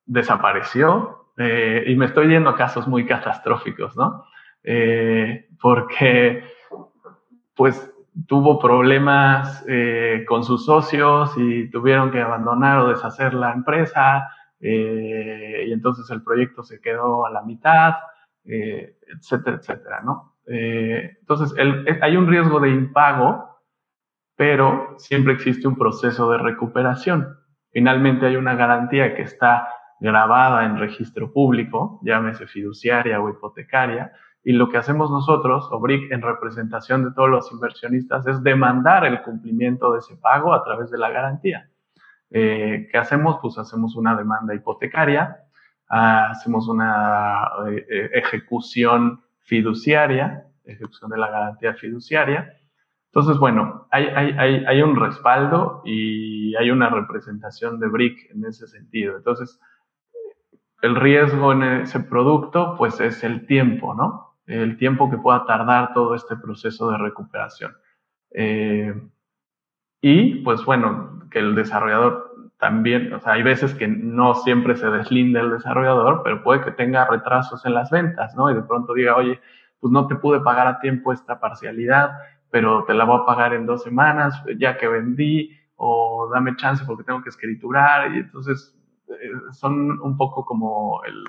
desapareció, 0.07 1.18
eh, 1.39 1.83
y 1.87 1.95
me 1.95 2.05
estoy 2.05 2.27
yendo 2.27 2.51
a 2.51 2.55
casos 2.55 2.87
muy 2.87 3.05
catastróficos, 3.05 3.97
¿no? 3.97 4.25
Eh, 4.63 5.47
porque, 5.59 6.43
pues, 7.55 7.91
tuvo 8.27 8.59
problemas 8.59 9.65
con 10.27 10.43
sus 10.43 10.65
socios 10.65 11.33
y 11.37 11.69
tuvieron 11.71 12.11
que 12.11 12.21
abandonar 12.21 12.79
o 12.79 12.89
deshacer 12.89 13.33
la 13.33 13.53
empresa, 13.53 14.27
y 14.59 15.71
entonces 15.71 16.09
el 16.09 16.21
proyecto 16.21 16.61
se 16.63 16.81
quedó 16.81 17.25
a 17.25 17.29
la 17.31 17.43
mitad, 17.43 17.93
etcétera, 18.43 19.57
etcétera, 19.57 20.01
¿no? 20.03 20.35
entonces, 20.45 21.53
hay 22.01 22.17
un 22.17 22.27
riesgo 22.27 22.59
de 22.59 22.69
impago 22.69 23.49
pero 24.39 24.95
siempre 24.97 25.33
existe 25.33 25.67
un 25.67 25.75
proceso 25.75 26.31
de 26.31 26.37
recuperación. 26.37 27.37
Finalmente 27.73 28.25
hay 28.25 28.37
una 28.37 28.55
garantía 28.55 29.13
que 29.13 29.23
está 29.23 29.67
grabada 29.99 30.65
en 30.65 30.77
registro 30.77 31.31
público, 31.31 31.99
llámese 32.03 32.47
fiduciaria 32.47 33.19
o 33.19 33.29
hipotecaria, 33.29 34.13
y 34.43 34.53
lo 34.53 34.69
que 34.69 34.77
hacemos 34.77 35.11
nosotros, 35.11 35.67
OBRIC, 35.71 36.11
en 36.11 36.21
representación 36.21 37.03
de 37.03 37.11
todos 37.11 37.29
los 37.29 37.51
inversionistas, 37.51 38.25
es 38.27 38.41
demandar 38.41 39.05
el 39.05 39.21
cumplimiento 39.21 39.91
de 39.91 39.99
ese 39.99 40.15
pago 40.15 40.53
a 40.53 40.63
través 40.63 40.89
de 40.89 40.97
la 40.97 41.09
garantía. 41.09 41.69
Eh, 42.31 42.87
¿Qué 42.91 42.97
hacemos? 42.97 43.39
Pues 43.41 43.57
hacemos 43.57 43.95
una 43.95 44.15
demanda 44.15 44.55
hipotecaria, 44.55 45.37
hacemos 45.87 46.67
una 46.67 47.49
eh, 47.67 47.85
eh, 47.89 48.09
ejecución 48.13 49.21
fiduciaria, 49.41 50.45
ejecución 50.63 51.09
de 51.11 51.17
la 51.17 51.29
garantía 51.29 51.73
fiduciaria, 51.73 52.55
entonces, 53.11 53.39
bueno, 53.39 53.87
hay, 53.89 54.05
hay, 54.05 54.63
hay, 54.67 54.81
un 54.83 54.95
respaldo 54.95 55.81
y 55.83 56.55
hay 56.55 56.69
una 56.69 56.89
representación 56.89 57.79
de 57.79 57.87
BRIC 57.87 58.29
en 58.31 58.45
ese 58.45 58.67
sentido. 58.67 59.17
Entonces, 59.17 59.59
el 60.81 60.95
riesgo 60.95 61.51
en 61.51 61.63
ese 61.63 61.99
producto, 61.99 62.75
pues 62.77 62.99
es 62.99 63.23
el 63.23 63.45
tiempo, 63.45 63.93
¿no? 63.93 64.37
El 64.45 64.77
tiempo 64.77 65.09
que 65.09 65.17
pueda 65.17 65.45
tardar 65.45 65.93
todo 65.93 66.15
este 66.15 66.35
proceso 66.35 66.89
de 66.91 66.97
recuperación. 66.97 67.75
Eh, 68.31 68.93
y, 70.01 70.35
pues 70.43 70.63
bueno, 70.65 71.27
que 71.29 71.39
el 71.39 71.55
desarrollador 71.55 72.29
también, 72.57 73.13
o 73.13 73.19
sea, 73.19 73.33
hay 73.33 73.43
veces 73.43 73.73
que 73.75 73.87
no 73.87 74.35
siempre 74.35 74.75
se 74.75 74.89
deslinda 74.89 75.41
el 75.41 75.51
desarrollador, 75.51 76.21
pero 76.23 76.43
puede 76.43 76.61
que 76.61 76.71
tenga 76.71 77.05
retrasos 77.05 77.65
en 77.65 77.73
las 77.73 77.89
ventas, 77.89 78.35
¿no? 78.35 78.49
Y 78.49 78.55
de 78.55 78.63
pronto 78.63 78.93
diga, 78.93 79.15
oye, 79.15 79.39
pues 79.79 79.91
no 79.91 80.07
te 80.07 80.15
pude 80.15 80.41
pagar 80.41 80.67
a 80.67 80.79
tiempo 80.79 81.13
esta 81.13 81.39
parcialidad, 81.39 82.11
pero 82.51 82.83
te 82.85 82.93
la 82.93 83.05
voy 83.05 83.21
a 83.21 83.25
pagar 83.25 83.53
en 83.53 83.65
dos 83.65 83.83
semanas, 83.83 84.41
ya 84.57 84.77
que 84.77 84.87
vendí, 84.87 85.51
o 85.75 86.29
dame 86.33 86.55
chance 86.57 86.83
porque 86.85 87.03
tengo 87.03 87.21
que 87.21 87.29
escriturar, 87.29 88.13
y 88.13 88.19
entonces 88.19 88.75
son 89.51 89.99
un 90.01 90.17
poco 90.17 90.45
como 90.45 91.01
el, 91.03 91.23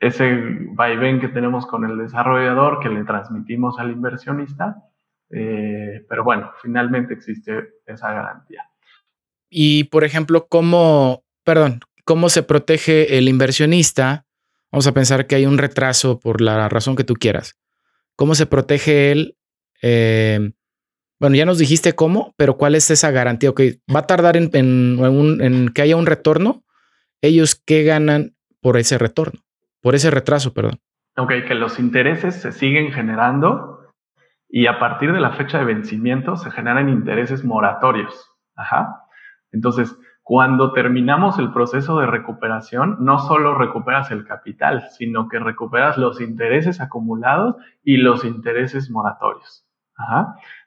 ese 0.00 0.32
vaivén 0.72 1.20
que 1.20 1.28
tenemos 1.28 1.66
con 1.66 1.84
el 1.84 1.98
desarrollador 1.98 2.80
que 2.80 2.88
le 2.88 3.04
transmitimos 3.04 3.78
al 3.78 3.90
inversionista, 3.90 4.84
eh, 5.30 6.04
pero 6.08 6.24
bueno, 6.24 6.52
finalmente 6.62 7.14
existe 7.14 7.74
esa 7.86 8.12
garantía. 8.12 8.68
Y 9.48 9.84
por 9.84 10.04
ejemplo, 10.04 10.46
¿cómo, 10.48 11.24
perdón, 11.44 11.80
cómo 12.04 12.28
se 12.28 12.42
protege 12.42 13.18
el 13.18 13.28
inversionista? 13.28 14.26
Vamos 14.70 14.86
a 14.86 14.92
pensar 14.92 15.26
que 15.26 15.36
hay 15.36 15.46
un 15.46 15.58
retraso 15.58 16.18
por 16.18 16.40
la 16.40 16.68
razón 16.68 16.96
que 16.96 17.04
tú 17.04 17.14
quieras. 17.14 17.58
¿Cómo 18.16 18.34
se 18.34 18.46
protege 18.46 19.12
él? 19.12 19.36
Eh, 19.82 20.52
bueno, 21.20 21.36
ya 21.36 21.46
nos 21.46 21.58
dijiste 21.58 21.94
cómo, 21.94 22.34
pero 22.36 22.56
¿cuál 22.56 22.74
es 22.74 22.90
esa 22.90 23.10
garantía? 23.10 23.50
Ok, 23.50 23.60
va 23.94 24.00
a 24.00 24.06
tardar 24.06 24.36
en, 24.36 24.50
que 25.74 25.82
haya 25.82 25.96
un 25.96 26.06
retorno. 26.06 26.62
¿Ellos 27.22 27.60
qué 27.64 27.84
ganan 27.84 28.34
por 28.60 28.76
ese 28.76 28.98
retorno? 28.98 29.40
Por 29.80 29.94
ese 29.94 30.10
retraso, 30.10 30.52
perdón. 30.52 30.80
Ok, 31.16 31.32
que 31.46 31.54
los 31.54 31.78
intereses 31.78 32.34
se 32.40 32.52
siguen 32.52 32.92
generando 32.92 33.92
y 34.48 34.66
a 34.66 34.78
partir 34.78 35.12
de 35.12 35.20
la 35.20 35.32
fecha 35.32 35.58
de 35.58 35.64
vencimiento 35.64 36.36
se 36.36 36.50
generan 36.50 36.88
intereses 36.88 37.44
moratorios. 37.44 38.30
Ajá. 38.56 39.02
Entonces, 39.52 39.96
cuando 40.22 40.72
terminamos 40.72 41.38
el 41.38 41.52
proceso 41.52 42.00
de 42.00 42.06
recuperación, 42.06 42.96
no 43.00 43.18
solo 43.18 43.54
recuperas 43.56 44.10
el 44.10 44.24
capital, 44.24 44.88
sino 44.90 45.28
que 45.28 45.38
recuperas 45.38 45.98
los 45.98 46.20
intereses 46.20 46.80
acumulados 46.80 47.56
y 47.82 47.98
los 47.98 48.24
intereses 48.24 48.90
moratorios. 48.90 49.66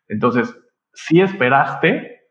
Entonces, 0.07 0.55
sí 0.93 1.21
esperaste, 1.21 2.21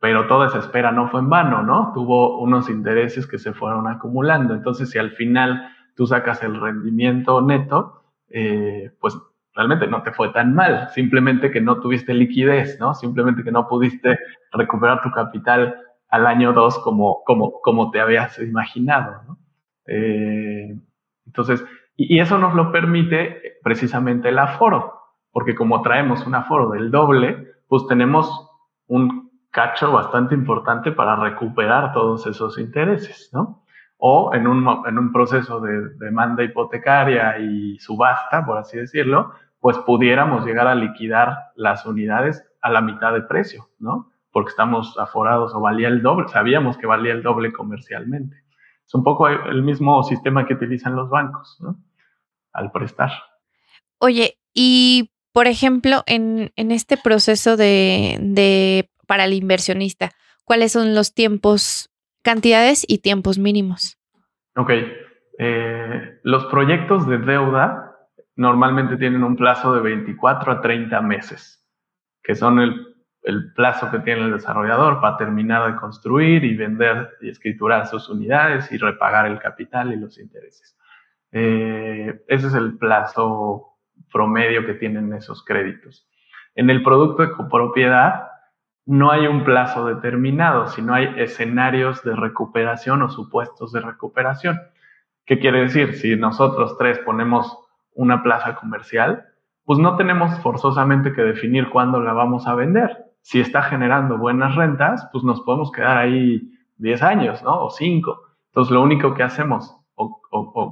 pero 0.00 0.26
toda 0.26 0.48
esa 0.48 0.58
espera 0.58 0.92
no 0.92 1.08
fue 1.08 1.20
en 1.20 1.30
vano, 1.30 1.62
¿no? 1.62 1.92
Tuvo 1.94 2.40
unos 2.40 2.68
intereses 2.68 3.26
que 3.26 3.38
se 3.38 3.52
fueron 3.52 3.86
acumulando. 3.88 4.54
Entonces, 4.54 4.90
si 4.90 4.98
al 4.98 5.12
final 5.12 5.68
tú 5.96 6.06
sacas 6.06 6.42
el 6.42 6.60
rendimiento 6.60 7.40
neto, 7.40 8.02
eh, 8.28 8.90
pues 9.00 9.16
realmente 9.54 9.86
no 9.86 10.02
te 10.02 10.12
fue 10.12 10.30
tan 10.30 10.54
mal, 10.54 10.88
simplemente 10.90 11.50
que 11.50 11.60
no 11.60 11.80
tuviste 11.80 12.14
liquidez, 12.14 12.80
¿no? 12.80 12.94
Simplemente 12.94 13.44
que 13.44 13.52
no 13.52 13.68
pudiste 13.68 14.18
recuperar 14.52 15.02
tu 15.02 15.10
capital 15.10 15.76
al 16.08 16.26
año 16.26 16.52
2 16.52 16.78
como, 16.78 17.22
como, 17.24 17.60
como 17.60 17.90
te 17.90 18.00
habías 18.00 18.38
imaginado, 18.38 19.22
¿no? 19.26 19.38
Eh, 19.86 20.74
entonces, 21.26 21.64
y, 21.96 22.18
eso 22.20 22.38
nos 22.38 22.54
lo 22.54 22.72
permite 22.72 23.58
precisamente 23.62 24.30
el 24.30 24.38
aforo, 24.38 24.94
porque 25.32 25.54
como 25.54 25.82
traemos 25.82 26.26
un 26.26 26.34
aforo 26.34 26.70
del 26.70 26.90
doble, 26.90 27.52
pues 27.66 27.86
tenemos 27.86 28.48
un 28.86 29.30
cacho 29.50 29.92
bastante 29.92 30.34
importante 30.34 30.92
para 30.92 31.16
recuperar 31.16 31.92
todos 31.92 32.26
esos 32.26 32.58
intereses, 32.58 33.30
¿no? 33.32 33.64
O 33.98 34.34
en 34.34 34.46
un, 34.46 34.66
en 34.86 34.98
un 34.98 35.12
proceso 35.12 35.60
de 35.60 35.90
demanda 35.98 36.42
hipotecaria 36.42 37.38
y 37.38 37.78
subasta, 37.78 38.44
por 38.44 38.58
así 38.58 38.78
decirlo, 38.78 39.32
pues 39.60 39.78
pudiéramos 39.78 40.44
llegar 40.44 40.66
a 40.66 40.74
liquidar 40.74 41.52
las 41.54 41.86
unidades 41.86 42.44
a 42.60 42.70
la 42.70 42.80
mitad 42.80 43.12
de 43.12 43.22
precio, 43.22 43.68
¿no? 43.78 44.10
Porque 44.32 44.50
estamos 44.50 44.98
aforados 44.98 45.54
o 45.54 45.60
valía 45.60 45.88
el 45.88 46.02
doble, 46.02 46.28
sabíamos 46.28 46.76
que 46.76 46.86
valía 46.86 47.12
el 47.12 47.22
doble 47.22 47.52
comercialmente. 47.52 48.42
Es 48.84 48.94
un 48.94 49.04
poco 49.04 49.28
el 49.28 49.62
mismo 49.62 50.02
sistema 50.02 50.46
que 50.46 50.54
utilizan 50.54 50.96
los 50.96 51.08
bancos, 51.08 51.58
¿no? 51.60 51.76
Al 52.52 52.72
prestar. 52.72 53.12
Oye, 53.98 54.36
y 54.52 55.10
por 55.32 55.46
ejemplo, 55.46 56.02
en, 56.06 56.52
este 56.56 56.96
proceso 56.96 57.56
de, 57.56 58.90
para 59.06 59.24
el 59.24 59.32
inversionista, 59.32 60.10
¿cuáles 60.44 60.72
son 60.72 60.94
los 60.94 61.14
tiempos, 61.14 61.90
cantidades 62.22 62.84
y 62.86 62.98
tiempos 62.98 63.38
mínimos? 63.38 63.98
Ok. 64.56 64.70
Eh, 65.38 66.20
los 66.22 66.44
proyectos 66.46 67.08
de 67.08 67.18
deuda 67.18 67.96
normalmente 68.36 68.96
tienen 68.96 69.24
un 69.24 69.36
plazo 69.36 69.74
de 69.74 69.80
24 69.80 70.52
a 70.52 70.60
30 70.60 71.00
meses, 71.00 71.66
que 72.22 72.34
son 72.34 72.60
el, 72.60 72.88
plazo 73.54 73.90
que 73.90 74.00
tiene 74.00 74.22
el 74.22 74.32
desarrollador 74.32 75.00
para 75.00 75.16
terminar 75.16 75.72
de 75.72 75.78
construir 75.78 76.44
y 76.44 76.56
vender 76.56 77.08
y 77.20 77.30
escriturar 77.30 77.86
sus 77.86 78.08
unidades 78.08 78.70
y 78.72 78.78
repagar 78.78 79.26
el 79.26 79.38
capital 79.38 79.92
y 79.92 79.96
los 79.96 80.18
intereses. 80.18 80.76
Eh, 81.30 82.20
ese 82.26 82.46
es 82.48 82.54
el 82.54 82.76
plazo 82.78 83.71
promedio 84.12 84.66
que 84.66 84.74
tienen 84.74 85.12
esos 85.12 85.44
créditos. 85.44 86.08
En 86.54 86.70
el 86.70 86.82
producto 86.82 87.22
de 87.22 87.32
copropiedad 87.32 88.28
no 88.84 89.10
hay 89.10 89.26
un 89.26 89.44
plazo 89.44 89.86
determinado, 89.86 90.66
sino 90.68 90.94
hay 90.94 91.14
escenarios 91.16 92.02
de 92.02 92.16
recuperación 92.16 93.02
o 93.02 93.08
supuestos 93.08 93.72
de 93.72 93.80
recuperación. 93.80 94.60
¿Qué 95.24 95.38
quiere 95.38 95.62
decir? 95.62 95.94
Si 95.94 96.16
nosotros 96.16 96.76
tres 96.78 96.98
ponemos 96.98 97.56
una 97.94 98.22
plaza 98.22 98.56
comercial, 98.56 99.24
pues 99.64 99.78
no 99.78 99.96
tenemos 99.96 100.38
forzosamente 100.40 101.12
que 101.12 101.22
definir 101.22 101.68
cuándo 101.70 102.00
la 102.00 102.12
vamos 102.12 102.46
a 102.46 102.54
vender. 102.54 103.04
Si 103.20 103.40
está 103.40 103.62
generando 103.62 104.18
buenas 104.18 104.56
rentas, 104.56 105.08
pues 105.12 105.22
nos 105.22 105.40
podemos 105.42 105.70
quedar 105.70 105.96
ahí 105.96 106.50
10 106.78 107.02
años, 107.02 107.42
¿no? 107.44 107.64
O 107.64 107.70
5. 107.70 108.20
Entonces, 108.48 108.72
lo 108.72 108.82
único 108.82 109.14
que 109.14 109.22
hacemos, 109.22 109.76
o, 109.94 110.20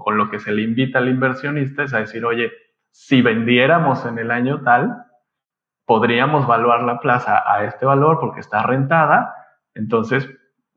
con 0.02 0.18
lo 0.18 0.28
que 0.28 0.40
se 0.40 0.50
le 0.50 0.62
invita 0.62 0.98
al 0.98 1.08
inversionista, 1.08 1.84
es 1.84 1.94
a 1.94 2.00
decir, 2.00 2.24
oye, 2.24 2.50
si 2.90 3.22
vendiéramos 3.22 4.04
en 4.06 4.18
el 4.18 4.30
año 4.30 4.62
tal, 4.62 5.04
podríamos 5.84 6.46
valuar 6.46 6.82
la 6.82 7.00
plaza 7.00 7.42
a 7.46 7.64
este 7.64 7.86
valor 7.86 8.18
porque 8.20 8.40
está 8.40 8.62
rentada, 8.62 9.34
entonces 9.74 10.28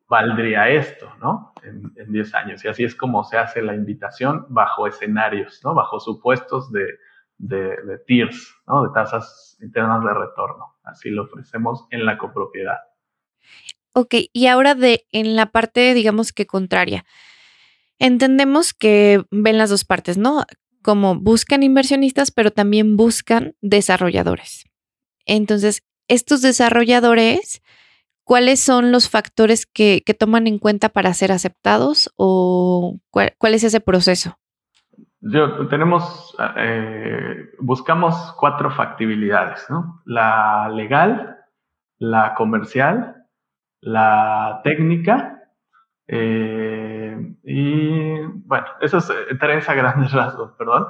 valdría 0.08 0.70
esto, 0.70 1.12
¿no? 1.22 1.54
En, 1.64 2.12
10 2.12 2.36
años. 2.36 2.64
Y 2.64 2.68
así 2.68 2.84
es 2.84 2.96
como 2.96 3.24
se 3.24 3.38
hace 3.38 3.62
la 3.62 3.74
invitación 3.74 4.46
bajo 4.50 4.88
escenarios, 4.88 5.62
¿no? 5.64 5.74
Bajo 5.74 6.00
supuestos 6.00 6.72
de, 6.72 6.86
de, 7.38 7.98
tiers, 8.06 8.56
¿no? 8.68 8.84
De 8.84 8.90
tasas 8.94 9.58
internas 9.62 10.04
de 10.04 10.14
retorno. 10.14 10.76
Así 10.84 11.10
lo 11.10 11.24
ofrecemos 11.24 11.88
en 11.90 12.06
la 12.06 12.18
copropiedad. 12.18 12.80
Ok, 13.94 14.16
y 14.34 14.48
ahora 14.48 14.76
de 14.76 15.06
en 15.12 15.36
la 15.36 15.48
parte, 15.48 15.94
digamos 15.94 16.34
que 16.34 16.48
contraria. 16.48 17.06
Entendemos 18.00 18.74
que 18.74 19.24
ven 19.32 19.58
las 19.58 19.70
dos 19.70 19.86
partes, 19.86 20.18
¿no? 20.18 20.44
Como 20.84 21.16
buscan 21.16 21.64
inversionistas, 21.64 22.32
pero 22.32 22.52
también 22.52 22.98
buscan 22.98 23.56
desarrolladores. 23.62 24.66
Entonces, 25.26 25.84
estos 26.08 26.42
desarrolladores 26.42 27.62
¿cuáles 28.24 28.60
son 28.60 28.92
los 28.92 29.10
factores 29.10 29.66
que, 29.66 30.02
toman 30.18 30.48
en 30.48 30.60
cuenta 30.60 30.90
para 30.90 31.14
ser 31.14 31.32
aceptados 31.32 32.12
o 32.16 33.00
cuál, 33.10 33.54
es 33.54 33.64
ese 33.64 33.80
proceso? 33.80 34.38
Yo, 35.22 35.68
tenemos, 35.68 36.36
eh, 36.58 37.50
buscamos 37.60 38.36
cuatro 38.38 38.70
factibilidades, 38.72 39.66
¿no? 39.70 40.02
La 40.06 40.70
legal, 40.70 41.38
la 41.98 42.34
comercial, 42.36 43.26
la 43.80 44.62
técnica 44.64 45.43
eh, 46.08 47.36
y, 47.44 48.20
bueno, 48.46 48.66
esos 48.82 49.10
eh, 49.10 49.36
tres 49.40 49.68
a 49.70 49.74
grandes 49.74 50.12
rasgos, 50.14 50.52
perdón. 50.54 50.88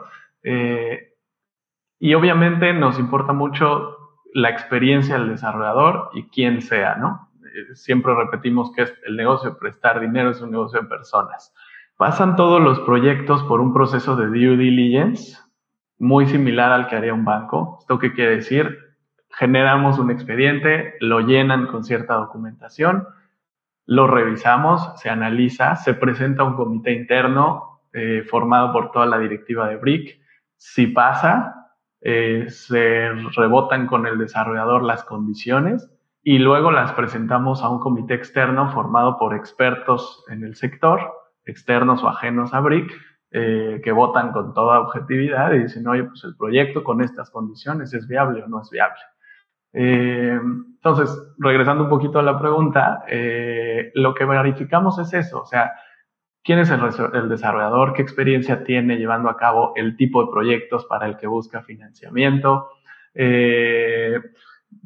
y 1.99 2.13
obviamente 2.13 2.73
nos 2.73 2.99
importa 2.99 3.33
mucho 3.33 3.97
la 4.33 4.49
experiencia 4.49 5.15
del 5.17 5.29
desarrollador 5.29 6.09
y 6.13 6.23
quién 6.29 6.61
sea, 6.61 6.95
¿no? 6.95 7.29
Eh, 7.53 7.75
siempre 7.75 8.15
repetimos 8.15 8.71
que 8.71 8.85
el 9.05 9.15
negocio 9.15 9.51
de 9.51 9.55
prestar 9.57 9.99
dinero 9.99 10.31
es 10.31 10.41
un 10.41 10.51
negocio 10.51 10.81
de 10.81 10.87
personas. 10.87 11.53
Pasan 11.97 12.35
todos 12.35 12.61
los 12.61 12.79
proyectos 12.79 13.43
por 13.43 13.61
un 13.61 13.73
proceso 13.73 14.15
de 14.15 14.25
due 14.27 14.57
diligence 14.57 15.37
muy 15.99 16.25
similar 16.25 16.71
al 16.71 16.87
que 16.87 16.95
haría 16.95 17.13
un 17.13 17.23
banco. 17.23 17.77
¿Esto 17.79 17.99
qué 17.99 18.13
quiere 18.13 18.37
decir? 18.37 18.77
Generamos 19.29 19.99
un 19.99 20.11
expediente, 20.11 20.95
lo 20.99 21.21
llenan 21.21 21.67
con 21.67 21.83
cierta 21.83 22.15
documentación, 22.15 23.07
lo 23.85 24.07
revisamos, 24.07 24.93
se 24.99 25.09
analiza, 25.09 25.75
se 25.75 25.93
presenta 25.93 26.43
un 26.43 26.55
comité 26.55 26.93
interno 26.93 27.81
eh, 27.91 28.23
formado 28.23 28.71
por 28.71 28.91
toda 28.91 29.05
la 29.05 29.19
directiva 29.19 29.67
de 29.67 29.77
BRIC. 29.77 30.19
Si 30.57 30.87
pasa, 30.87 31.71
eh, 32.01 32.45
se 32.49 33.09
rebotan 33.35 33.87
con 33.87 34.07
el 34.07 34.17
desarrollador 34.17 34.83
las 34.83 35.03
condiciones 35.03 35.89
y 36.21 36.39
luego 36.39 36.71
las 36.71 36.93
presentamos 36.93 37.61
a 37.61 37.69
un 37.69 37.79
comité 37.79 38.13
externo 38.13 38.71
formado 38.71 39.17
por 39.17 39.35
expertos 39.35 40.23
en 40.29 40.43
el 40.43 40.55
sector, 40.55 41.13
externos 41.45 42.03
o 42.03 42.07
ajenos 42.07 42.53
a 42.53 42.61
BRIC, 42.61 42.91
eh, 43.31 43.81
que 43.83 43.91
votan 43.91 44.31
con 44.31 44.53
toda 44.53 44.79
objetividad 44.79 45.53
y 45.53 45.63
dicen, 45.63 45.87
oye, 45.87 46.03
pues 46.03 46.23
el 46.23 46.35
proyecto 46.35 46.83
con 46.83 47.01
estas 47.01 47.29
condiciones 47.31 47.93
es 47.93 48.07
viable 48.07 48.43
o 48.43 48.47
no 48.47 48.61
es 48.61 48.69
viable. 48.69 49.01
Eh, 49.73 50.39
entonces, 50.75 51.33
regresando 51.37 51.83
un 51.83 51.89
poquito 51.89 52.19
a 52.19 52.23
la 52.23 52.39
pregunta, 52.39 53.03
lo 53.93 54.13
que 54.13 54.25
verificamos 54.25 54.99
es 54.99 55.13
eso, 55.13 55.41
o 55.41 55.45
sea, 55.45 55.71
quién 56.43 56.59
es 56.59 56.69
el, 56.69 57.29
desarrollador, 57.29 57.93
qué 57.93 58.01
experiencia 58.01 58.63
tiene 58.63 58.97
llevando 58.97 59.29
a 59.29 59.37
cabo 59.37 59.73
el 59.75 59.95
tipo 59.95 60.25
de 60.25 60.31
proyectos 60.31 60.85
para 60.85 61.07
el 61.07 61.17
que 61.17 61.27
busca 61.27 61.63
financiamiento, 61.63 62.69
eh, 63.13 64.19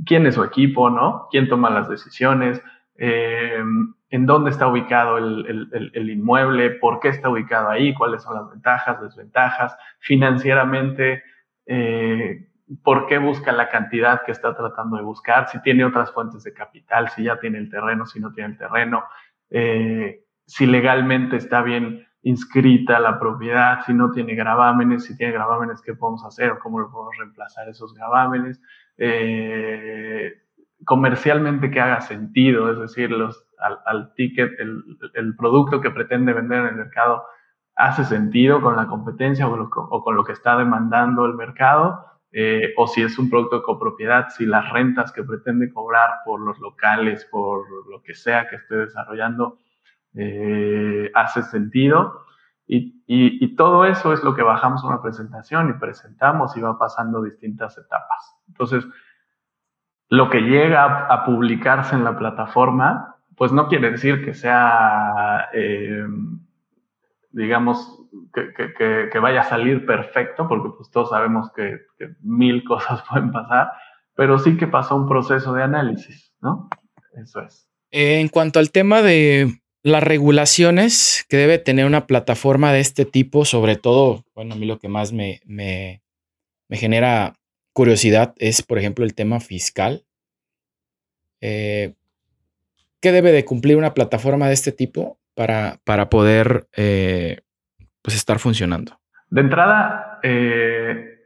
quién 0.06 0.28
es 0.28 0.36
su 0.36 0.44
equipo, 0.44 0.90
¿no? 0.90 1.28
¿Quién 1.32 1.48
toma 1.48 1.70
las 1.70 1.90
decisiones? 1.90 2.62
Eh, 2.96 3.64
¿En 4.10 4.26
dónde 4.26 4.52
está 4.52 4.68
ubicado 4.68 5.18
el, 5.18 6.10
inmueble? 6.10 6.72
¿Por 6.72 7.00
qué 7.00 7.10
está 7.10 7.30
ubicado 7.30 7.70
ahí? 7.70 7.94
¿Cuáles 7.94 8.24
son 8.24 8.36
las 8.36 8.50
ventajas, 8.50 9.02
desventajas? 9.02 9.76
Financieramente, 10.00 11.24
eh, 11.66 12.48
¿por 12.84 13.08
qué 13.08 13.18
busca 13.18 13.52
la 13.52 13.70
cantidad 13.70 14.24
que 14.26 14.32
está 14.32 14.56
tratando 14.56 14.98
de 14.98 15.04
buscar? 15.04 15.48
Si 15.50 15.62
tiene 15.62 15.86
otras 15.86 16.12
fuentes 16.12 16.44
de 16.44 16.54
capital, 16.54 17.10
si 17.10 17.24
ya 17.24 17.40
tiene 17.40 17.58
el 17.58 17.70
terreno, 17.70 18.06
si 18.06 18.20
no 18.20 18.32
tiene 18.32 18.52
el 18.52 18.58
terreno 18.58 19.04
si 20.48 20.66
legalmente 20.66 21.36
está 21.36 21.62
bien 21.62 22.08
inscrita 22.24 23.00
la 23.00 23.20
propiedad, 23.20 23.82
si 23.86 23.94
no 23.94 24.12
tiene 24.12 24.34
gravámenes, 24.34 25.06
si 25.06 25.16
tiene 25.16 25.34
gravámenes, 25.34 25.82
qué 25.82 25.94
podemos 25.94 26.26
hacer 26.26 26.58
cómo 26.60 26.80
lo 26.80 26.90
podemos 26.90 27.16
reemplazar 27.18 27.70
esos 27.70 27.94
gravámenes. 27.94 28.60
Eh, 28.98 30.34
comercialmente 30.84 31.70
que 31.70 31.80
haga 31.80 32.02
sentido, 32.02 32.72
es 32.72 32.80
decir, 32.80 33.12
al, 33.86 34.14
ticket, 34.16 34.52
el, 34.60 35.36
producto 35.36 35.82
que 35.82 35.92
pretende 35.92 36.34
vender 36.34 36.60
en 36.60 36.68
el 36.68 36.76
mercado 36.76 37.24
hace 37.76 38.04
sentido 38.06 38.62
con 38.62 38.76
la 38.76 38.88
competencia 38.88 39.48
o, 39.48 40.04
con 40.04 40.16
lo 40.16 40.24
que 40.24 40.34
está 40.34 40.58
demandando 40.58 41.26
el 41.26 41.34
mercado, 41.34 42.06
eh, 42.32 42.74
o 42.78 42.88
si 42.88 43.02
es 43.02 43.18
un 43.18 43.30
producto 43.30 43.58
de 43.58 43.64
copropiedad, 43.64 44.30
si 44.30 44.46
las 44.46 44.70
rentas 44.72 45.12
que 45.12 45.24
pretende 45.24 45.72
cobrar 45.72 46.20
por 46.26 46.42
los 46.42 46.60
locales, 46.60 47.26
por 47.26 47.66
lo 47.90 48.02
que 48.02 48.14
sea 48.14 48.50
que 48.50 48.58
esté 48.58 48.76
desarrollando, 48.76 49.60
eh, 50.14 51.10
hace 51.14 51.44
sentido. 51.44 52.26
Y, 52.70 53.56
todo 53.56 53.86
eso 53.86 54.14
es 54.14 54.24
lo 54.24 54.36
que 54.36 54.44
bajamos 54.44 54.84
una 54.84 55.02
presentación 55.02 55.70
y 55.70 55.80
presentamos 55.80 56.56
y 56.56 56.62
va 56.62 56.78
pasando 56.78 57.24
distintas 57.24 57.76
etapas. 57.78 58.36
Entonces, 58.48 58.86
lo 60.10 60.30
que 60.30 60.42
llega 60.42 61.08
a, 61.08 61.26
publicarse 61.26 61.96
en 61.96 62.04
la 62.04 62.18
plataforma, 62.20 63.16
pues 63.36 63.52
no 63.52 63.68
quiere 63.68 63.92
decir 63.92 64.24
que 64.24 64.34
sea, 64.34 65.50
eh, 65.54 66.06
digamos, 67.32 68.00
que, 68.34 69.20
vaya 69.20 69.42
a 69.42 69.50
salir 69.50 69.86
perfecto, 69.86 70.48
porque 70.48 70.70
pues 70.76 70.90
todos 70.92 71.10
sabemos 71.10 71.52
que, 71.56 71.80
mil 72.22 72.64
cosas 72.68 73.04
pueden 73.10 73.32
pasar, 73.32 73.70
pero 74.16 74.40
sí 74.40 74.58
que 74.58 74.68
pasó 74.68 74.96
un 74.96 75.08
proceso 75.08 75.54
de 75.54 75.64
análisis, 75.64 76.34
¿no? 76.42 76.70
Eso 77.14 77.42
es. 77.42 77.70
En 77.92 78.28
cuanto 78.30 78.60
al 78.60 78.72
tema 78.72 79.02
de 79.02 79.62
las 79.84 80.04
regulaciones 80.04 81.26
que 81.30 81.38
debe 81.38 81.58
tener 81.58 81.86
una 81.86 82.08
plataforma 82.08 82.74
de 82.74 82.82
este 82.82 83.06
tipo, 83.06 83.46
sobre 83.46 83.76
todo, 83.76 84.26
bueno, 84.36 84.56
a 84.56 84.58
mí 84.58 84.66
lo 84.66 84.80
que 84.80 84.90
más 84.90 85.14
me, 85.14 85.40
me, 85.46 86.02
me 86.68 86.78
genera 86.78 87.36
curiosidad 87.74 88.34
es, 88.38 88.62
por 88.62 88.80
ejemplo, 88.80 89.06
el 89.06 89.14
tema 89.14 89.40
fiscal. 89.40 90.06
Eh, 91.42 91.94
¿Qué 93.00 93.12
debe 93.12 93.32
de 93.32 93.46
cumplir 93.46 93.78
una 93.78 93.94
plataforma 93.94 94.48
de 94.48 94.56
este 94.56 94.72
tipo 94.72 95.20
para, 95.38 95.78
para 95.84 96.10
poder 96.10 96.68
eh, 96.76 97.42
pues 98.02 98.18
estar 98.18 98.40
funcionando? 98.40 99.00
De 99.30 99.42
entrada, 99.42 100.20
eh, 100.24 101.20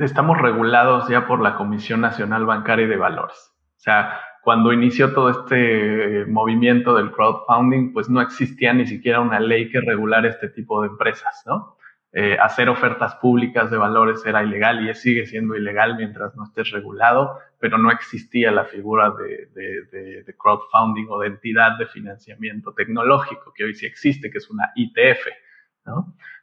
estamos 0.00 0.38
regulados 0.38 1.08
ya 1.08 1.26
por 1.26 1.42
la 1.42 1.56
Comisión 1.56 2.00
Nacional 2.00 2.46
Bancaria 2.46 2.86
y 2.86 2.88
de 2.88 2.96
Valores. 2.96 3.36
O 3.76 3.80
sea, 3.80 4.18
cuando 4.42 4.72
inició 4.72 5.12
todo 5.12 5.28
este 5.28 6.24
movimiento 6.24 6.94
del 6.94 7.12
crowdfunding, 7.12 7.92
pues 7.92 8.08
no 8.08 8.22
existía 8.22 8.72
ni 8.72 8.86
siquiera 8.86 9.20
una 9.20 9.38
ley 9.38 9.70
que 9.70 9.82
regulara 9.82 10.28
este 10.28 10.48
tipo 10.48 10.80
de 10.80 10.88
empresas, 10.88 11.42
¿no? 11.44 11.76
Eh, 12.12 12.36
hacer 12.40 12.68
ofertas 12.68 13.14
públicas 13.16 13.70
de 13.70 13.76
valores 13.76 14.26
era 14.26 14.42
ilegal 14.42 14.88
y 14.88 14.92
sigue 14.94 15.26
siendo 15.26 15.54
ilegal 15.54 15.96
mientras 15.96 16.34
no 16.34 16.42
estés 16.42 16.70
regulado, 16.72 17.38
pero 17.60 17.78
no 17.78 17.92
existía 17.92 18.50
la 18.50 18.64
figura 18.64 19.12
de, 19.12 20.34
crowdfunding 20.36 21.06
o 21.08 21.20
de 21.20 21.28
entidad 21.28 21.78
de 21.78 21.86
financiamiento 21.86 22.72
tecnológico, 22.74 23.52
que 23.54 23.64
hoy 23.64 23.74
sí 23.74 23.86
existe, 23.86 24.28
que 24.30 24.38
es 24.38 24.50
una 24.50 24.72
ITF. 24.74 25.28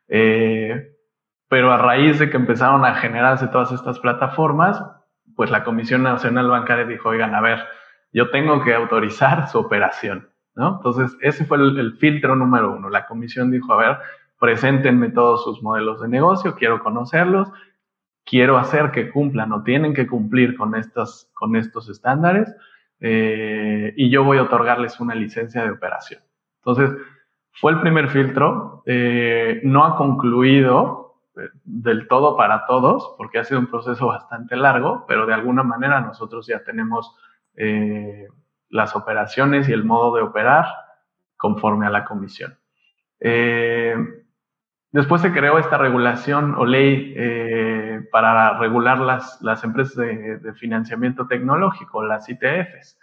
Eh, 0.08 0.94
pero 1.50 1.72
a 1.74 1.78
raíz 1.78 2.20
de 2.20 2.30
que 2.30 2.38
empezaron 2.38 2.86
a 2.86 2.96
generarse 2.96 3.48
todas 3.48 3.74
estas 3.74 4.00
plataformas, 4.00 4.82
pues 5.36 5.52
la 5.52 5.66
Comisión 5.66 6.02
Nacional 6.02 6.48
Bancaria 6.48 6.86
dijo, 6.86 7.10
oigan, 7.10 7.36
a 7.36 7.42
ver, 7.42 7.60
yo 8.14 8.30
tengo 8.30 8.64
que 8.64 8.74
autorizar 8.74 9.50
su 9.50 9.60
operación. 9.60 10.30
¿no? 10.56 10.78
Entonces, 10.78 11.16
ese 11.22 11.46
fue 11.46 11.58
el 11.58 11.98
filtro 11.98 12.36
número 12.36 12.74
uno. 12.74 12.90
La 12.90 13.06
comisión 13.06 13.52
dijo, 13.52 13.74
a 13.74 13.78
ver, 13.78 13.98
preséntenme 14.40 15.10
todos 15.10 15.44
sus 15.44 15.62
modelos 15.64 16.02
de 16.02 16.08
negocio, 16.08 16.56
quiero 16.56 16.84
conocerlos, 16.84 17.50
quiero 18.28 18.58
hacer 18.58 18.92
que 18.92 19.10
cumplan 19.10 19.52
o 19.54 19.64
tienen 19.64 19.94
que 19.94 20.06
cumplir 20.06 20.56
con, 20.58 20.76
estas, 20.76 21.32
con 21.34 21.56
estos 21.56 21.90
estándares 21.90 22.54
eh, 23.00 23.94
y 23.96 24.10
yo 24.10 24.24
voy 24.24 24.38
a 24.38 24.44
otorgarles 24.44 25.00
una 25.00 25.16
licencia 25.16 25.64
de 25.64 25.72
operación. 25.72 26.22
Entonces, 26.58 26.92
fue 27.54 27.72
el 27.72 27.80
primer 27.80 28.10
filtro, 28.10 28.84
eh, 28.86 29.62
no 29.64 29.86
ha 29.86 29.96
concluido 29.96 31.22
eh, 31.38 31.50
del 31.64 32.08
todo 32.08 32.36
para 32.36 32.66
todos, 32.66 33.16
porque 33.18 33.40
ha 33.40 33.44
sido 33.44 33.60
un 33.60 33.68
proceso 33.68 34.08
bastante 34.08 34.56
largo, 34.56 35.06
pero 35.08 35.26
de 35.26 35.34
alguna 35.34 35.64
manera 35.64 36.02
nosotros 36.02 36.46
ya 36.48 36.64
tenemos 36.64 37.16
las 38.70 38.96
operaciones 38.96 39.68
y 39.68 39.74
el 39.74 39.84
modo 39.84 40.16
de 40.16 40.22
operar 40.22 40.66
conforme 41.38 41.88
a 41.88 41.90
la 41.90 42.06
comisión. 42.06 42.56
Después 44.92 45.22
se 45.22 45.34
creó 45.34 45.60
esta 45.60 45.78
regulación 45.78 46.56
o 46.56 46.66
ley 46.66 47.14
eh, 47.18 48.08
para 48.12 48.58
regular 48.58 49.00
las, 49.00 49.42
las 49.42 49.64
empresas 49.64 49.98
de, 49.98 50.54
financiamiento 50.54 51.28
tecnológico, 51.28 52.06
las 52.06 52.30
ITFs, 52.30 52.98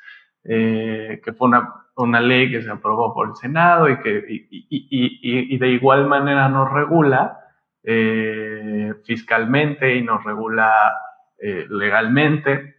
eh, 0.44 1.20
que 1.22 1.32
fue 1.34 1.48
una, 1.48 1.86
una, 1.96 2.20
ley 2.20 2.50
que 2.50 2.62
se 2.62 2.70
aprobó 2.70 3.12
por 3.12 3.28
el 3.28 3.36
Senado 3.36 3.88
y 3.90 3.98
que 3.98 4.24
y, 4.28 4.66
y, 4.70 5.54
y, 5.54 5.58
de 5.58 5.68
igual 5.68 6.06
manera 6.06 6.48
nos 6.48 6.72
regula 6.72 7.38
eh, 7.82 8.94
fiscalmente 9.04 9.94
y 9.94 10.02
nos 10.02 10.24
regula 10.24 10.72
legalmente 11.68 12.76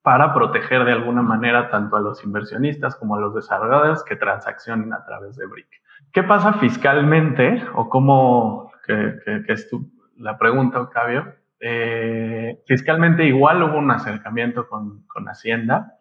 para 0.00 0.32
proteger 0.32 0.84
de 0.84 0.92
alguna 0.92 1.20
manera 1.20 1.68
tanto 1.68 1.96
a 1.96 2.00
los 2.00 2.24
inversionistas 2.24 2.96
como 2.96 3.16
a 3.16 3.20
los 3.20 3.34
desarrolladores 3.34 4.02
que 4.04 4.16
transaccionen 4.16 4.92
a 4.94 5.04
través 5.04 5.36
de 5.36 5.46
BRIC. 5.46 5.81
¿Qué 6.12 6.22
pasa 6.22 6.54
fiscalmente 6.54 7.64
o 7.74 7.88
cómo, 7.88 8.72
que, 8.86 9.14
es 9.48 9.70
la 10.16 10.38
pregunta, 10.38 10.80
Octavio? 10.80 11.34
Eh, 11.60 12.62
fiscalmente 12.66 13.24
igual 13.24 13.62
hubo 13.62 13.78
un 13.78 13.90
acercamiento 13.90 14.68
con, 14.68 15.04
Hacienda 15.28 15.98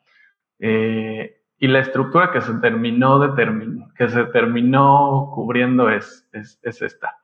eh, 0.59 1.41
y 1.59 1.67
la 1.67 1.79
estructura 1.79 2.31
que 2.31 2.41
se 2.41 2.53
terminó, 2.55 3.19
que 3.95 4.09
se 4.09 4.23
terminó 4.25 5.31
cubriendo 5.35 5.89
es, 5.89 6.27
es, 6.33 6.81
esta. 6.81 7.17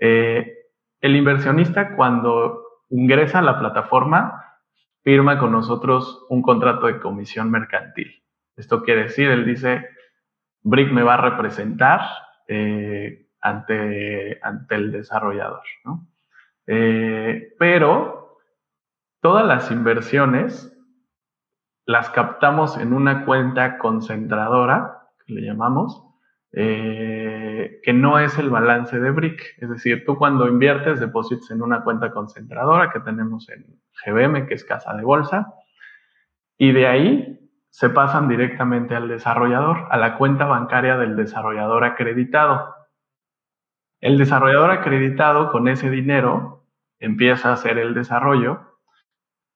Eh, 0.00 0.54
el 1.00 1.16
inversionista 1.16 1.96
cuando 1.96 2.62
ingresa 2.90 3.38
a 3.38 3.42
la 3.42 3.58
plataforma 3.58 4.44
firma 5.02 5.38
con 5.38 5.52
nosotros 5.52 6.26
un 6.28 6.42
contrato 6.42 6.86
de 6.86 6.98
comisión 6.98 7.50
mercantil. 7.50 8.22
Esto 8.56 8.82
quiere 8.82 9.04
decir, 9.04 9.30
él 9.30 9.46
dice, 9.46 9.88
BRIC 10.62 10.92
me 10.92 11.02
va 11.02 11.14
a 11.14 11.30
representar 11.30 12.00
eh, 12.46 13.28
ante, 13.40 14.38
ante 14.42 14.74
el 14.74 14.92
desarrollador. 14.92 15.62
Eh, 16.66 17.54
pero 17.58 18.38
todas 19.20 19.46
las 19.46 19.70
inversiones 19.70 20.74
las 21.86 22.10
captamos 22.10 22.76
en 22.76 22.92
una 22.92 23.24
cuenta 23.24 23.78
concentradora, 23.78 25.08
que 25.24 25.32
le 25.32 25.40
llamamos, 25.40 26.04
eh, 26.52 27.80
que 27.82 27.92
no 27.92 28.18
es 28.18 28.38
el 28.38 28.50
balance 28.50 28.98
de 29.00 29.10
BRIC. 29.10 29.40
Es 29.58 29.70
decir, 29.70 30.04
tú 30.04 30.16
cuando 30.16 30.48
inviertes, 30.48 31.00
depositas 31.00 31.50
en 31.50 31.62
una 31.62 31.82
cuenta 31.84 32.10
concentradora 32.10 32.90
que 32.90 33.00
tenemos 33.00 33.48
en 33.48 33.80
GBM, 34.04 34.46
que 34.46 34.54
es 34.54 34.64
casa 34.64 34.94
de 34.94 35.02
bolsa, 35.02 35.54
y 36.58 36.72
de 36.72 36.86
ahí 36.86 37.47
se 37.78 37.90
pasan 37.90 38.26
directamente 38.26 38.96
al 38.96 39.06
desarrollador, 39.06 39.86
a 39.90 39.96
la 39.98 40.18
cuenta 40.18 40.46
bancaria 40.46 40.96
del 40.96 41.14
desarrollador 41.14 41.84
acreditado. 41.84 42.74
El 44.00 44.18
desarrollador 44.18 44.72
acreditado 44.72 45.52
con 45.52 45.68
ese 45.68 45.88
dinero 45.88 46.66
empieza 46.98 47.50
a 47.50 47.52
hacer 47.52 47.78
el 47.78 47.94
desarrollo 47.94 48.80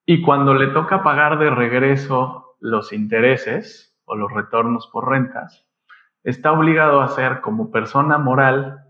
y 0.05 0.21
cuando 0.21 0.53
le 0.53 0.67
toca 0.67 1.03
pagar 1.03 1.37
de 1.37 1.49
regreso 1.49 2.55
los 2.61 2.93
intereses 2.93 3.93
o 4.05 4.15
los 4.15 4.31
retornos 4.31 4.87
por 4.87 5.09
rentas, 5.09 5.67
está 6.23 6.53
obligado 6.53 7.01
a 7.01 7.05
hacer 7.07 7.41
como 7.41 7.71
persona 7.71 8.17
moral 8.19 8.85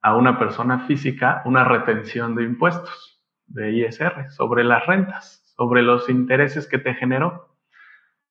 a 0.00 0.14
una 0.14 0.38
persona 0.38 0.86
física 0.86 1.42
una 1.44 1.64
retención 1.64 2.36
de 2.36 2.44
impuestos 2.44 3.20
de 3.48 3.72
ISR 3.72 4.30
sobre 4.30 4.62
las 4.62 4.86
rentas, 4.86 5.42
sobre 5.56 5.82
los 5.82 6.08
intereses 6.08 6.68
que 6.68 6.78
te 6.78 6.94
generó. 6.94 7.49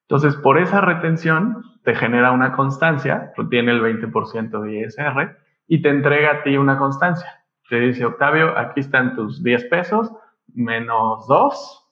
Entonces, 0.09 0.35
por 0.37 0.57
esa 0.57 0.81
retención, 0.81 1.63
te 1.83 1.93
genera 1.93 2.31
una 2.31 2.53
constancia, 2.53 3.31
retiene 3.37 3.73
el 3.73 3.81
20% 3.83 4.59
de 4.59 4.79
ISR 4.79 5.37
y 5.67 5.83
te 5.83 5.89
entrega 5.89 6.31
a 6.31 6.41
ti 6.41 6.57
una 6.57 6.79
constancia. 6.79 7.43
Te 7.69 7.79
dice, 7.79 8.05
Octavio, 8.05 8.57
aquí 8.57 8.79
están 8.79 9.15
tus 9.15 9.43
10 9.43 9.65
pesos, 9.65 10.11
menos 10.51 11.27
2, 11.27 11.91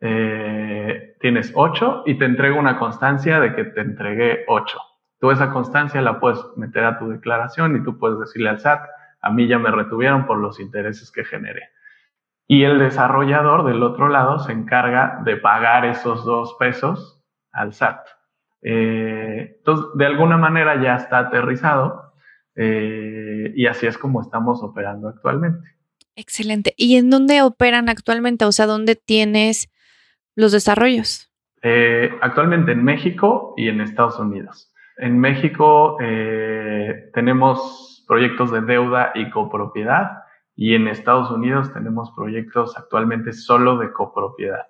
eh, 0.00 1.14
tienes 1.20 1.52
8 1.54 2.04
y 2.06 2.14
te 2.16 2.24
entrega 2.24 2.58
una 2.58 2.78
constancia 2.78 3.38
de 3.38 3.54
que 3.54 3.64
te 3.64 3.82
entregué 3.82 4.44
8. 4.48 4.78
Tú 5.20 5.30
esa 5.30 5.52
constancia 5.52 6.00
la 6.00 6.20
puedes 6.20 6.42
meter 6.56 6.86
a 6.86 6.98
tu 6.98 7.10
declaración 7.10 7.76
y 7.76 7.84
tú 7.84 7.98
puedes 7.98 8.18
decirle 8.18 8.48
al 8.48 8.60
SAT, 8.60 8.80
a 9.20 9.30
mí 9.30 9.46
ya 9.46 9.58
me 9.58 9.70
retuvieron 9.70 10.24
por 10.24 10.38
los 10.38 10.58
intereses 10.58 11.12
que 11.12 11.22
generé. 11.22 11.68
Y 12.48 12.64
el 12.64 12.78
desarrollador 12.78 13.64
del 13.64 13.82
otro 13.82 14.08
lado 14.08 14.38
se 14.38 14.52
encarga 14.52 15.20
de 15.22 15.36
pagar 15.36 15.84
esos 15.84 16.24
dos 16.24 16.56
pesos 16.58 17.21
al 17.52 17.72
SAT. 17.72 18.06
Eh, 18.62 19.56
entonces, 19.58 19.86
de 19.94 20.06
alguna 20.06 20.36
manera 20.36 20.80
ya 20.82 20.96
está 20.96 21.18
aterrizado 21.18 22.14
eh, 22.54 23.52
y 23.54 23.66
así 23.66 23.86
es 23.86 23.98
como 23.98 24.20
estamos 24.20 24.62
operando 24.62 25.08
actualmente. 25.08 25.68
Excelente. 26.14 26.74
¿Y 26.76 26.96
en 26.96 27.10
dónde 27.10 27.42
operan 27.42 27.88
actualmente? 27.88 28.44
O 28.44 28.52
sea, 28.52 28.66
¿dónde 28.66 28.96
tienes 28.96 29.70
los 30.36 30.52
desarrollos? 30.52 31.30
Eh, 31.62 32.10
actualmente 32.20 32.72
en 32.72 32.84
México 32.84 33.54
y 33.56 33.68
en 33.68 33.80
Estados 33.80 34.18
Unidos. 34.18 34.72
En 34.98 35.18
México 35.18 35.96
tenemos 37.14 38.04
proyectos 38.06 38.52
de 38.52 38.60
deuda 38.60 39.10
y 39.14 39.30
copropiedad 39.30 40.22
y 40.54 40.74
en 40.74 40.86
Estados 40.86 41.30
Unidos 41.30 41.72
tenemos 41.72 42.12
proyectos 42.14 42.76
actualmente 42.76 43.32
solo 43.32 43.78
de 43.78 43.90
copropiedad. 43.92 44.66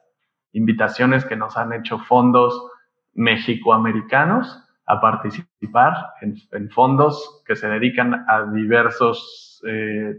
Invitaciones 0.53 1.25
que 1.25 1.37
nos 1.37 1.57
han 1.57 1.73
hecho 1.73 1.99
fondos 1.99 2.71
mexicoamericanos 3.14 4.62
a 4.87 5.01
participar 5.01 5.94
en, 6.20 6.70
fondos 6.70 7.42
que 7.46 7.57
se 7.57 7.68
dedican 7.68 8.25
a 8.29 8.44
diversos 8.53 9.62
eh, 9.66 10.16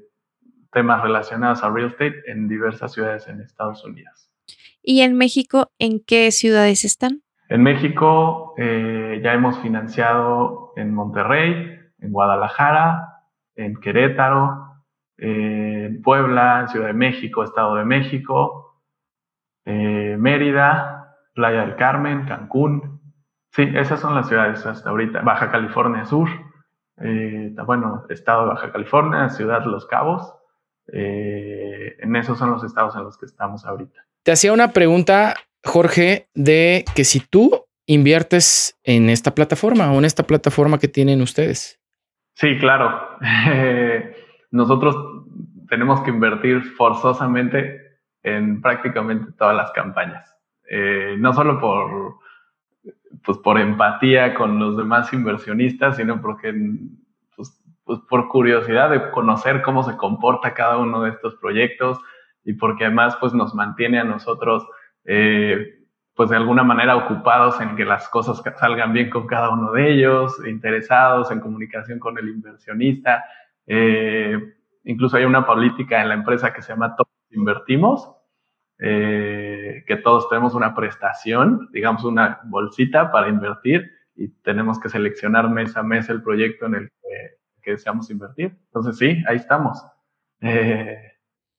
temas 0.72 1.04
relacionados 1.04 1.64
a 1.64 1.70
real 1.70 1.90
estate 1.90 2.24
en 2.28 2.48
diversas 2.48 2.94
ciudades 2.94 3.28
en 3.28 3.42
Estados 3.42 3.84
Unidos. 3.86 4.30
¿Y 4.82 5.02
en 5.02 5.16
México, 5.18 5.72
en 5.80 6.00
qué 6.06 6.32
ciudades 6.32 6.84
están? 6.84 7.22
En 7.50 7.62
México 7.62 8.54
eh, 8.58 9.22
ya 9.24 9.34
hemos 9.34 9.60
financiado 9.60 10.74
en 10.76 10.94
Monterrey, 10.94 11.80
en 12.00 12.12
Guadalajara, 12.12 13.24
en 13.56 13.76
Querétaro, 13.76 14.74
en 15.18 16.02
Puebla, 16.02 16.62
en 16.62 16.68
Ciudad 16.70 16.88
de 16.88 16.94
México, 16.94 17.44
Estado 17.44 17.76
de 17.76 17.86
México, 17.86 18.82
eh, 19.66 20.18
Mérida, 20.20 20.93
Playa 21.34 21.62
del 21.62 21.76
Carmen, 21.76 22.26
Cancún. 22.26 23.02
Sí, 23.52 23.64
esas 23.76 24.00
son 24.00 24.16
las 24.16 24.28
ciudades 24.28 24.66
hasta 24.66 24.90
ahorita. 24.90 25.22
Baja 25.22 25.52
California 25.52 26.06
Sur, 26.06 26.30
eh, 27.02 27.54
bueno, 27.66 28.06
Estado 28.10 28.44
de 28.44 28.50
Baja 28.50 28.72
California, 28.72 29.30
Ciudad 29.30 29.66
Los 29.66 29.86
Cabos. 29.86 30.34
en 30.88 32.16
esos 32.16 32.38
son 32.38 32.52
los 32.52 32.64
estados 32.64 32.96
en 32.96 33.04
los 33.04 33.18
que 33.18 33.26
estamos 33.26 33.66
ahorita. 33.66 34.06
Te 34.24 34.32
hacía 34.32 34.54
una 34.54 34.72
pregunta, 34.72 35.36
Jorge, 35.64 36.28
de 36.34 36.86
que 36.96 37.04
si 37.04 37.20
tú 37.20 37.66
inviertes 37.86 38.80
en 38.84 39.10
esta 39.10 39.36
plataforma 39.36 39.92
o 39.92 40.00
en 40.00 40.06
esta 40.06 40.24
plataforma 40.24 40.78
que 40.78 40.88
tienen 40.88 41.22
ustedes. 41.22 41.80
Sí, 42.34 42.58
claro. 42.58 43.18
nosotros 44.52 44.96
tenemos 45.70 46.02
que 46.02 46.12
invertir 46.12 46.64
forzosamente 46.76 47.82
en 48.22 48.62
prácticamente 48.62 49.32
todas 49.38 49.56
las 49.56 49.72
campañas. 49.72 50.33
Eh, 50.76 51.18
no 51.20 51.34
solo 51.34 51.60
por, 51.60 52.16
pues 53.24 53.38
por 53.38 53.60
empatía 53.60 54.34
con 54.34 54.58
los 54.58 54.76
demás 54.76 55.14
inversionistas, 55.14 55.98
sino 55.98 56.20
porque 56.20 56.52
pues, 57.36 57.64
pues 57.84 58.00
por 58.10 58.28
curiosidad 58.28 58.90
de 58.90 59.12
conocer 59.12 59.62
cómo 59.62 59.84
se 59.84 59.96
comporta 59.98 60.56
cada 60.56 60.80
uno 60.80 61.04
de 61.04 61.12
estos 61.12 61.36
proyectos, 61.36 62.00
y 62.44 62.54
porque 62.54 62.86
además 62.86 63.16
pues 63.20 63.36
nos 63.36 63.54
mantiene 63.54 64.00
a 64.00 64.04
nosotros 64.04 64.68
eh, 65.06 65.80
pues 66.16 66.32
de 66.32 66.38
alguna 66.38 66.64
manera 66.64 66.96
ocupados 66.96 67.62
en 67.62 67.76
que 67.76 67.86
las 67.86 68.10
cosas 68.10 68.42
salgan 68.60 68.94
bien 68.94 69.12
con 69.12 69.28
cada 69.28 69.52
uno 69.52 69.74
de 69.74 69.94
ellos, 69.94 70.34
interesados 70.44 71.30
en 71.30 71.40
comunicación 71.40 72.00
con 72.00 72.18
el 72.18 72.30
inversionista. 72.30 73.24
Eh, 73.68 74.40
incluso 74.86 75.18
hay 75.18 75.26
una 75.26 75.46
política 75.46 76.02
en 76.02 76.10
la 76.10 76.16
empresa 76.16 76.52
que 76.52 76.64
se 76.64 76.74
llama 76.74 76.96
Todos 76.96 77.10
Invertimos, 77.30 78.13
eh, 78.86 79.86
que 79.88 79.96
todos 79.96 80.28
tenemos 80.28 80.56
una 80.56 80.76
prestación, 80.76 81.70
digamos 81.72 82.04
una 82.04 82.42
bolsita 82.44 83.12
para 83.12 83.30
invertir 83.30 83.90
y 84.14 84.28
tenemos 84.28 84.78
que 84.78 84.90
seleccionar 84.90 85.50
mes 85.50 85.78
a 85.78 85.84
mes 85.84 86.10
el 86.10 86.22
proyecto 86.22 86.66
en 86.66 86.76
el 86.76 86.90
que, 86.90 87.38
que 87.62 87.72
deseamos 87.72 88.10
invertir. 88.10 88.58
Entonces 88.66 88.98
sí, 88.98 89.24
ahí 89.26 89.38
estamos. 89.38 89.82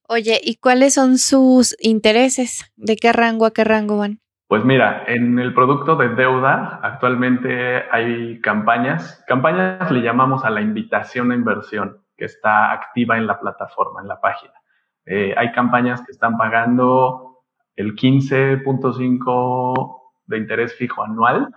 Oye, 0.07 0.39
¿y 0.43 0.57
cuáles 0.57 0.95
son 0.95 1.17
sus 1.17 1.75
intereses? 1.81 2.71
¿De 2.77 2.97
qué 2.97 3.11
rango 3.11 3.47
a 3.47 3.53
qué 3.53 3.65
rango 3.65 3.97
van? 3.97 4.21
Pues 4.47 4.63
mira, 4.63 5.05
en 5.07 5.39
el 5.39 5.55
producto 5.55 5.97
de 5.97 6.11
deuda 6.11 6.79
actualmente 6.83 7.85
hay 7.91 8.39
campañas. 8.43 9.25
Campañas 9.27 9.91
le 9.91 10.03
llamamos 10.03 10.45
a 10.45 10.51
la 10.51 10.61
invitación 10.61 11.33
a 11.33 11.35
inversión 11.35 12.05
que 12.17 12.27
está 12.27 12.71
activa 12.71 13.17
en 13.17 13.27
la 13.27 13.41
plataforma, 13.41 14.03
en 14.03 14.09
la 14.09 14.21
página. 14.21 14.53
Eh, 15.07 15.35
hay 15.37 15.53
campañas 15.53 16.03
que 16.03 16.13
están 16.13 16.37
pagando 16.37 17.43
el 17.77 17.95
15.5 17.95 20.01
de 20.27 20.39
interés 20.39 20.75
fijo 20.75 21.03
anual. 21.03 21.49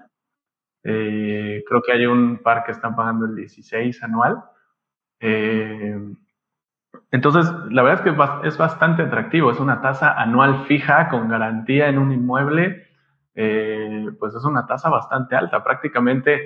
Eh, 0.84 1.64
creo 1.68 1.82
que 1.82 1.92
hay 1.92 2.06
un 2.06 2.40
par 2.44 2.64
que 2.66 2.72
están 2.72 2.96
pagando 2.96 3.26
el 3.26 3.36
16 3.36 4.04
anual. 4.04 4.44
Eh, 5.20 5.98
entonces, 7.12 7.46
la 7.72 7.84
verdad 7.84 8.06
es 8.06 8.14
que 8.14 8.48
es 8.48 8.58
bastante 8.58 9.04
atractivo. 9.04 9.52
Es 9.52 9.60
una 9.60 9.82
tasa 9.82 10.14
anual 10.14 10.66
fija 10.66 11.10
con 11.10 11.30
garantía 11.30 11.88
en 11.88 11.98
un 11.98 12.12
inmueble. 12.12 12.86
Pues 13.34 14.34
es 14.34 14.44
una 14.44 14.66
tasa 14.66 14.90
bastante 14.90 15.36
alta. 15.36 15.64
Prácticamente 15.64 16.42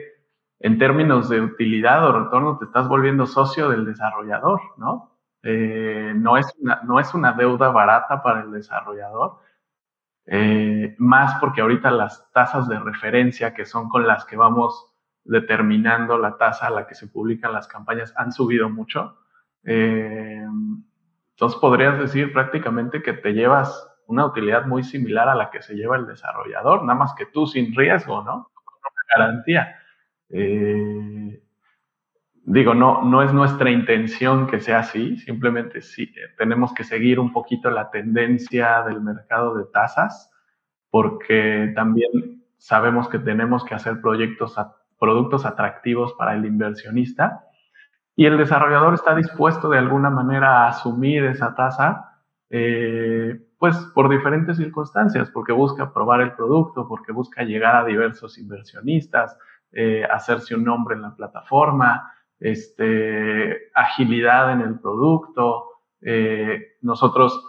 en 0.60 0.78
términos 0.78 1.30
de 1.30 1.42
utilidad 1.42 2.08
o 2.08 2.24
retorno 2.24 2.58
te 2.58 2.66
estás 2.66 2.88
volviendo 2.88 3.26
socio 3.26 3.70
del 3.70 3.86
desarrollador, 3.86 4.60
¿no? 4.78 5.11
Eh, 5.44 6.14
no, 6.16 6.38
es 6.38 6.48
una, 6.60 6.82
no 6.84 7.00
es 7.00 7.14
una 7.14 7.34
deuda 7.34 7.70
barata 7.70 8.22
para 8.22 8.42
el 8.42 8.52
desarrollador. 8.52 9.40
Eh, 10.26 10.96
más 11.00 11.40
porque 11.40 11.62
ahorita 11.62 11.90
las 11.92 12.32
tasas 12.32 12.68
de 12.70 12.80
referencia 12.80 13.54
que 13.54 13.66
son 13.66 13.90
con 13.90 14.06
las 14.06 14.24
que 14.26 14.38
vamos 14.38 14.92
determinando 15.24 16.18
la 16.18 16.38
tasa 16.38 16.68
a 16.68 16.70
la 16.70 16.88
que 16.88 16.96
se 16.96 17.08
publican 17.08 17.54
las 17.54 17.68
campañas 17.68 18.14
han 18.16 18.32
subido 18.32 18.70
mucho. 18.70 19.18
Eh, 19.64 20.46
entonces 21.32 21.60
podrías 21.60 21.98
decir 22.00 22.34
prácticamente 22.34 23.02
que 23.02 23.14
te 23.14 23.34
llevas 23.34 23.88
una 24.08 24.26
utilidad 24.26 24.66
muy 24.66 24.84
similar 24.84 25.30
a 25.30 25.36
la 25.36 25.50
que 25.50 25.62
se 25.62 25.76
lleva 25.76 25.96
el 25.96 26.06
desarrollador, 26.06 26.84
nada 26.84 27.00
más 27.00 27.14
que 27.16 27.26
tú 27.28 27.48
sin 27.48 27.76
riesgo, 27.76 28.24
¿no? 28.24 28.52
Con 28.54 28.76
una 28.82 29.26
garantía. 29.26 29.80
Eh, 30.30 31.42
digo, 32.44 32.74
no, 32.74 33.04
no 33.04 33.22
es 33.22 33.34
nuestra 33.34 33.70
intención 33.70 34.48
que 34.48 34.60
sea 34.60 34.80
así, 34.80 35.18
simplemente 35.18 35.82
sí, 35.82 36.04
eh, 36.04 36.34
tenemos 36.38 36.74
que 36.74 36.84
seguir 36.84 37.20
un 37.20 37.32
poquito 37.32 37.70
la 37.70 37.90
tendencia 37.90 38.84
del 38.84 39.02
mercado 39.02 39.56
de 39.56 39.66
tasas, 39.66 40.32
porque 40.90 41.72
también 41.76 42.44
sabemos 42.58 43.08
que 43.08 43.20
tenemos 43.20 43.64
que 43.64 43.76
hacer 43.76 44.02
proyectos, 44.02 44.56
productos 45.00 45.46
atractivos 45.46 46.14
para 46.14 46.34
el 46.34 46.46
inversionista 46.46 47.46
y 48.16 48.26
el 48.26 48.38
desarrollador 48.38 48.94
está 48.94 49.16
dispuesto 49.16 49.70
de 49.70 49.78
alguna 49.78 50.10
manera 50.10 50.66
a 50.66 50.68
asumir 50.70 51.24
esa 51.24 51.56
tasa, 51.56 52.20
eh, 52.50 53.40
pues 53.58 53.78
por 53.96 54.10
diferentes 54.10 54.58
circunstancias, 54.58 55.30
porque 55.32 55.54
busca 55.54 55.94
probar 55.94 56.22
el 56.22 56.34
producto, 56.34 56.88
porque 56.88 57.12
busca 57.12 57.44
llegar 57.44 57.76
a 57.76 57.86
diversos 57.86 58.38
inversionistas, 58.38 59.38
eh, 59.72 60.04
hacerse 60.04 60.56
un 60.56 60.66
nombre 60.66 60.96
en 60.96 61.04
la 61.04 61.16
plataforma, 61.16 62.12
este, 62.42 63.72
agilidad 63.74 64.52
en 64.52 64.62
el 64.62 64.80
producto. 64.80 65.70
Eh, 66.02 66.78
nosotros 66.82 67.42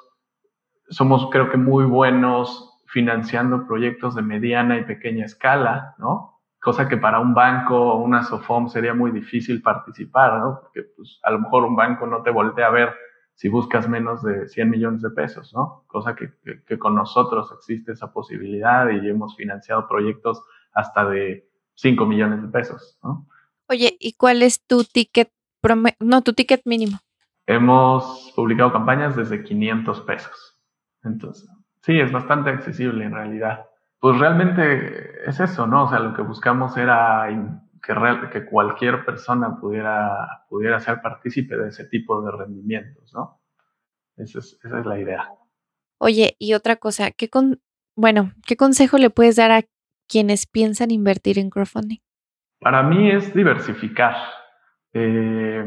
somos 0.88 1.28
creo 1.30 1.50
que 1.50 1.56
muy 1.56 1.84
buenos 1.84 2.80
financiando 2.86 3.66
proyectos 3.66 4.14
de 4.14 4.22
mediana 4.22 4.78
y 4.78 4.84
pequeña 4.84 5.24
escala, 5.24 5.96
¿no? 5.98 6.32
cosa 6.62 6.88
que 6.88 6.96
para 6.96 7.18
un 7.18 7.34
banco 7.34 7.76
o 7.76 7.96
una 7.96 8.22
SOFOM 8.22 8.68
sería 8.68 8.94
muy 8.94 9.10
difícil 9.10 9.60
participar, 9.60 10.38
¿no? 10.38 10.60
Porque 10.60 10.84
pues, 10.96 11.18
a 11.24 11.32
lo 11.32 11.40
mejor 11.40 11.64
un 11.64 11.74
banco 11.74 12.06
no 12.06 12.22
te 12.22 12.30
voltea 12.30 12.68
a 12.68 12.70
ver 12.70 12.94
si 13.34 13.48
buscas 13.48 13.88
menos 13.88 14.22
de 14.22 14.48
100 14.48 14.70
millones 14.70 15.02
de 15.02 15.10
pesos, 15.10 15.52
¿no? 15.52 15.82
Cosa 15.88 16.14
que, 16.14 16.32
que, 16.64 16.78
con 16.78 16.94
nosotros 16.94 17.52
existe 17.52 17.92
esa 17.92 18.12
posibilidad 18.12 18.88
y 18.90 19.08
hemos 19.08 19.34
financiado 19.34 19.88
proyectos 19.88 20.40
hasta 20.72 21.04
de 21.08 21.50
5 21.74 22.06
millones 22.06 22.42
de 22.42 22.48
pesos, 22.48 22.96
¿no? 23.02 23.26
Oye, 23.68 23.96
¿y 23.98 24.14
cuál 24.14 24.42
es 24.42 24.64
tu 24.66 24.84
ticket, 24.84 25.30
no, 26.00 26.22
tu 26.22 26.32
ticket 26.32 26.62
mínimo? 26.64 26.98
Hemos 27.46 28.32
publicado 28.36 28.72
campañas 28.72 29.16
desde 29.16 29.42
500 29.42 30.00
pesos. 30.02 30.58
Entonces, 31.02 31.48
sí, 31.82 31.98
es 31.98 32.12
bastante 32.12 32.50
accesible 32.50 33.04
en 33.04 33.12
realidad 33.12 33.66
pues 34.02 34.18
realmente 34.18 35.28
es 35.30 35.38
eso, 35.38 35.64
¿no? 35.64 35.84
O 35.84 35.88
sea, 35.88 36.00
lo 36.00 36.12
que 36.12 36.22
buscamos 36.22 36.76
era 36.76 37.28
que, 37.80 37.94
que 38.32 38.44
cualquier 38.46 39.04
persona 39.04 39.60
pudiera, 39.60 40.44
pudiera 40.48 40.80
ser 40.80 41.00
partícipe 41.00 41.56
de 41.56 41.68
ese 41.68 41.84
tipo 41.84 42.20
de 42.20 42.32
rendimientos, 42.32 43.14
¿no? 43.14 43.40
Esa 44.16 44.40
es, 44.40 44.58
esa 44.64 44.80
es 44.80 44.86
la 44.86 44.98
idea. 44.98 45.30
Oye, 46.00 46.34
y 46.40 46.54
otra 46.54 46.74
cosa, 46.74 47.12
¿qué 47.12 47.28
con, 47.28 47.62
bueno, 47.94 48.32
¿qué 48.44 48.56
consejo 48.56 48.98
le 48.98 49.08
puedes 49.08 49.36
dar 49.36 49.52
a 49.52 49.62
quienes 50.08 50.46
piensan 50.46 50.90
invertir 50.90 51.38
en 51.38 51.48
crowdfunding? 51.48 52.00
Para 52.62 52.82
mí 52.82 53.10
es 53.10 53.34
diversificar. 53.34 54.16
Eh, 54.92 55.64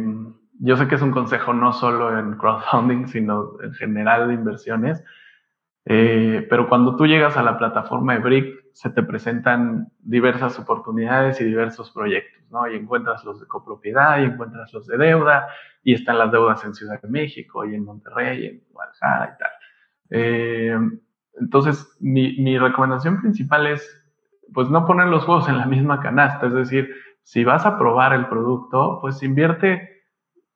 yo 0.60 0.78
sé 0.78 0.88
que 0.88 0.96
es 0.96 1.02
un 1.02 1.12
consejo 1.12 1.54
no 1.54 1.74
solo 1.74 2.18
en 2.18 2.38
crowdfunding, 2.38 3.08
sino 3.08 3.62
en 3.62 3.74
general 3.74 4.30
de 4.30 4.34
inversiones 4.36 5.04
eh, 5.86 6.46
pero 6.50 6.68
cuando 6.68 6.96
tú 6.96 7.06
llegas 7.06 7.38
a 7.38 7.44
la 7.44 7.58
plataforma 7.58 8.14
de 8.14 8.20
Brick, 8.20 8.66
se 8.74 8.90
te 8.90 9.04
presentan 9.04 9.92
diversas 10.00 10.58
oportunidades 10.60 11.40
y 11.40 11.46
diversos 11.46 11.92
proyectos, 11.92 12.44
¿no? 12.50 12.68
Y 12.68 12.76
encuentras 12.76 13.24
los 13.24 13.40
de 13.40 13.48
copropiedad, 13.48 14.20
y 14.20 14.24
encuentras 14.26 14.74
los 14.74 14.88
de 14.88 14.98
deuda, 14.98 15.48
y 15.84 15.94
están 15.94 16.18
las 16.18 16.32
deudas 16.32 16.64
en 16.66 16.74
Ciudad 16.74 17.00
de 17.02 17.08
México, 17.08 17.64
y 17.66 17.76
en 17.76 17.86
Monterrey, 17.86 18.44
y 18.44 18.48
en 18.48 18.64
Guadalajara 18.72 19.36
y 19.36 19.38
tal. 19.38 19.52
Eh, 20.10 20.80
entonces, 21.40 21.98
mi, 22.00 22.36
mi 22.40 22.58
recomendación 22.58 23.22
principal 23.22 23.68
es, 23.68 24.02
pues, 24.54 24.70
no 24.70 24.86
poner 24.86 25.08
los 25.08 25.28
huevos 25.28 25.50
en 25.50 25.58
la 25.58 25.66
misma 25.66 26.00
canasta, 26.00 26.48
es 26.48 26.54
decir, 26.54 26.94
si 27.24 27.44
vas 27.44 27.66
a 27.66 27.78
probar 27.78 28.14
el 28.14 28.28
producto, 28.28 29.00
pues 29.02 29.24
invierte 29.24 30.04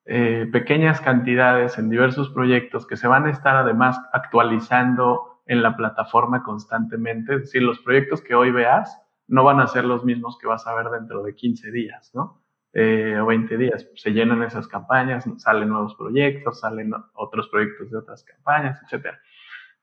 eh, 0.06 0.48
pequeñas 0.52 1.02
cantidades 1.02 1.78
en 1.78 1.90
diversos 1.90 2.30
proyectos 2.30 2.86
que 2.88 2.98
se 2.98 3.08
van 3.08 3.26
a 3.26 3.32
estar 3.32 3.56
además 3.56 4.00
actualizando 4.14 5.42
en 5.46 5.64
la 5.64 5.76
plataforma 5.76 6.44
constantemente. 6.44 7.36
Es 7.36 7.42
decir, 7.42 7.64
los 7.64 7.80
proyectos 7.80 8.22
que 8.22 8.36
hoy 8.36 8.52
veas 8.52 9.00
no 9.28 9.44
van 9.44 9.60
a 9.60 9.68
ser 9.68 9.86
los 9.86 10.06
mismos 10.06 10.38
que 10.38 10.48
vas 10.48 10.66
a 10.68 10.76
ver 10.76 10.90
dentro 10.90 11.24
de 11.24 11.36
15 11.36 11.72
días, 11.72 12.12
¿no? 12.14 12.42
Eh, 12.74 13.18
o 13.20 13.26
20 13.26 13.58
días. 13.58 13.88
Se 13.96 14.12
llenan 14.12 14.44
esas 14.44 14.68
campañas, 14.68 15.26
salen 15.38 15.70
nuevos 15.70 15.96
proyectos, 15.96 16.60
salen 16.60 16.92
otros 17.14 17.48
proyectos 17.50 17.90
de 17.90 17.98
otras 17.98 18.24
campañas, 18.24 18.80
etc. 18.84 19.16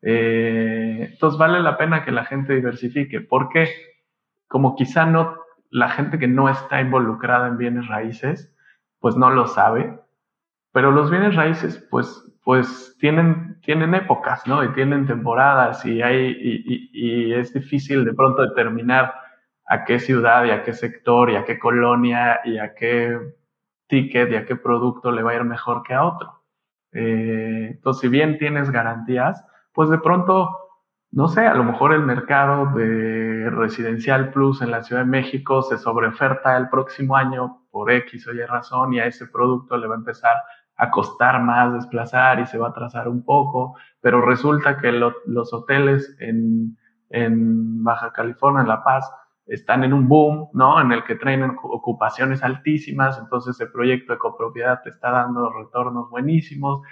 Eh, 0.02 1.08
entonces 1.12 1.38
vale 1.38 1.60
la 1.60 1.76
pena 1.76 2.04
que 2.04 2.12
la 2.12 2.24
gente 2.24 2.54
diversifique, 2.54 3.20
porque 3.20 3.68
como 4.48 4.76
quizá 4.76 5.06
no, 5.06 5.36
la 5.70 5.90
gente 5.90 6.18
que 6.18 6.28
no 6.28 6.48
está 6.48 6.80
involucrada 6.80 7.48
en 7.48 7.58
bienes 7.58 7.88
raíces, 7.88 8.54
pues 9.00 9.16
no 9.16 9.30
lo 9.30 9.46
sabe, 9.46 9.98
pero 10.72 10.90
los 10.90 11.10
bienes 11.10 11.34
raíces, 11.34 11.78
pues, 11.90 12.22
pues 12.44 12.96
tienen, 13.00 13.60
tienen 13.62 13.94
épocas, 13.94 14.46
¿no? 14.46 14.62
Y 14.62 14.72
tienen 14.72 15.06
temporadas 15.06 15.84
y, 15.84 16.02
hay, 16.02 16.36
y, 16.38 16.90
y 16.92 17.32
es 17.34 17.52
difícil 17.52 18.04
de 18.04 18.14
pronto 18.14 18.42
determinar 18.42 19.14
a 19.66 19.84
qué 19.84 19.98
ciudad 19.98 20.44
y 20.44 20.50
a 20.50 20.62
qué 20.62 20.72
sector 20.72 21.30
y 21.30 21.36
a 21.36 21.44
qué 21.44 21.58
colonia 21.58 22.40
y 22.44 22.58
a 22.58 22.74
qué 22.74 23.18
ticket 23.88 24.30
y 24.30 24.36
a 24.36 24.44
qué 24.44 24.56
producto 24.56 25.10
le 25.10 25.22
va 25.22 25.32
a 25.32 25.36
ir 25.36 25.44
mejor 25.44 25.82
que 25.82 25.94
a 25.94 26.04
otro. 26.04 26.42
Eh, 26.92 27.68
entonces, 27.72 28.00
si 28.00 28.08
bien 28.08 28.38
tienes 28.38 28.70
garantías, 28.70 29.44
pues 29.72 29.90
de 29.90 29.98
pronto, 29.98 30.65
no 31.12 31.28
sé, 31.28 31.46
a 31.46 31.54
lo 31.54 31.64
mejor 31.64 31.92
el 31.92 32.02
mercado 32.02 32.66
de 32.74 33.48
residencial 33.50 34.30
plus 34.30 34.60
en 34.62 34.70
la 34.70 34.82
Ciudad 34.82 35.02
de 35.02 35.10
México 35.10 35.62
se 35.62 35.78
sobreoferta 35.78 36.56
el 36.56 36.68
próximo 36.68 37.16
año 37.16 37.62
por 37.70 37.90
X 37.90 38.26
o 38.28 38.32
Y 38.32 38.44
razón 38.44 38.92
y 38.92 39.00
a 39.00 39.06
ese 39.06 39.26
producto 39.26 39.76
le 39.76 39.86
va 39.86 39.94
a 39.94 39.98
empezar 39.98 40.36
a 40.76 40.90
costar 40.90 41.42
más 41.42 41.72
desplazar 41.72 42.40
y 42.40 42.46
se 42.46 42.58
va 42.58 42.68
a 42.68 42.70
atrasar 42.70 43.08
un 43.08 43.24
poco, 43.24 43.76
pero 44.00 44.20
resulta 44.20 44.76
que 44.76 44.92
los 44.92 45.52
hoteles 45.52 46.14
en, 46.20 46.76
en 47.08 47.82
Baja 47.82 48.12
California, 48.12 48.62
en 48.62 48.68
La 48.68 48.84
Paz, 48.84 49.10
están 49.46 49.84
en 49.84 49.92
un 49.92 50.08
boom, 50.08 50.48
¿no? 50.54 50.80
En 50.80 50.92
el 50.92 51.04
que 51.04 51.14
traen 51.14 51.56
ocupaciones 51.62 52.42
altísimas, 52.42 53.18
entonces 53.18 53.58
el 53.60 53.70
proyecto 53.70 54.12
de 54.12 54.18
copropiedad 54.18 54.82
te 54.82 54.90
está 54.90 55.10
dando 55.10 55.50
retornos 55.52 56.10
buenísimos, 56.10 56.82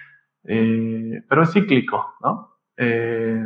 eh, 0.44 1.22
pero 1.28 1.42
es 1.42 1.52
cíclico, 1.52 2.14
¿no? 2.20 2.58
Eh, 2.76 3.44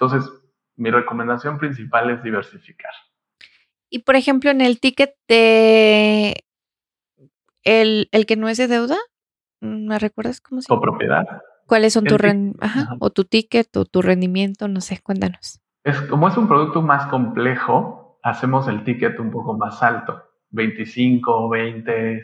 entonces, 0.00 0.32
mi 0.76 0.90
recomendación 0.90 1.58
principal 1.58 2.08
es 2.08 2.22
diversificar. 2.22 2.92
Y 3.90 3.98
por 4.00 4.16
ejemplo, 4.16 4.50
en 4.50 4.62
el 4.62 4.80
ticket 4.80 5.14
de 5.28 6.42
el, 7.64 8.08
que 8.26 8.36
no 8.36 8.48
es 8.48 8.56
de 8.56 8.66
deuda, 8.66 8.96
¿me 9.60 9.98
recuerdas 9.98 10.40
cómo 10.40 10.62
se 10.62 10.68
llama? 10.68 10.80
Copropiedad. 10.80 11.42
¿Cuáles 11.66 11.92
son 11.92 12.04
tu 12.04 12.16
o 12.98 13.10
tu 13.10 13.24
ticket 13.24 13.76
o 13.76 13.84
tu 13.84 14.00
rendimiento? 14.00 14.68
No 14.68 14.80
sé, 14.80 15.00
cuéntanos. 15.02 15.60
Es, 15.84 16.00
como 16.02 16.28
es 16.28 16.36
un 16.38 16.48
producto 16.48 16.80
más 16.80 17.06
complejo, 17.08 18.18
hacemos 18.22 18.68
el 18.68 18.84
ticket 18.84 19.20
un 19.20 19.30
poco 19.30 19.56
más 19.56 19.82
alto, 19.82 20.22
25, 20.50 21.48
20, 21.50 22.22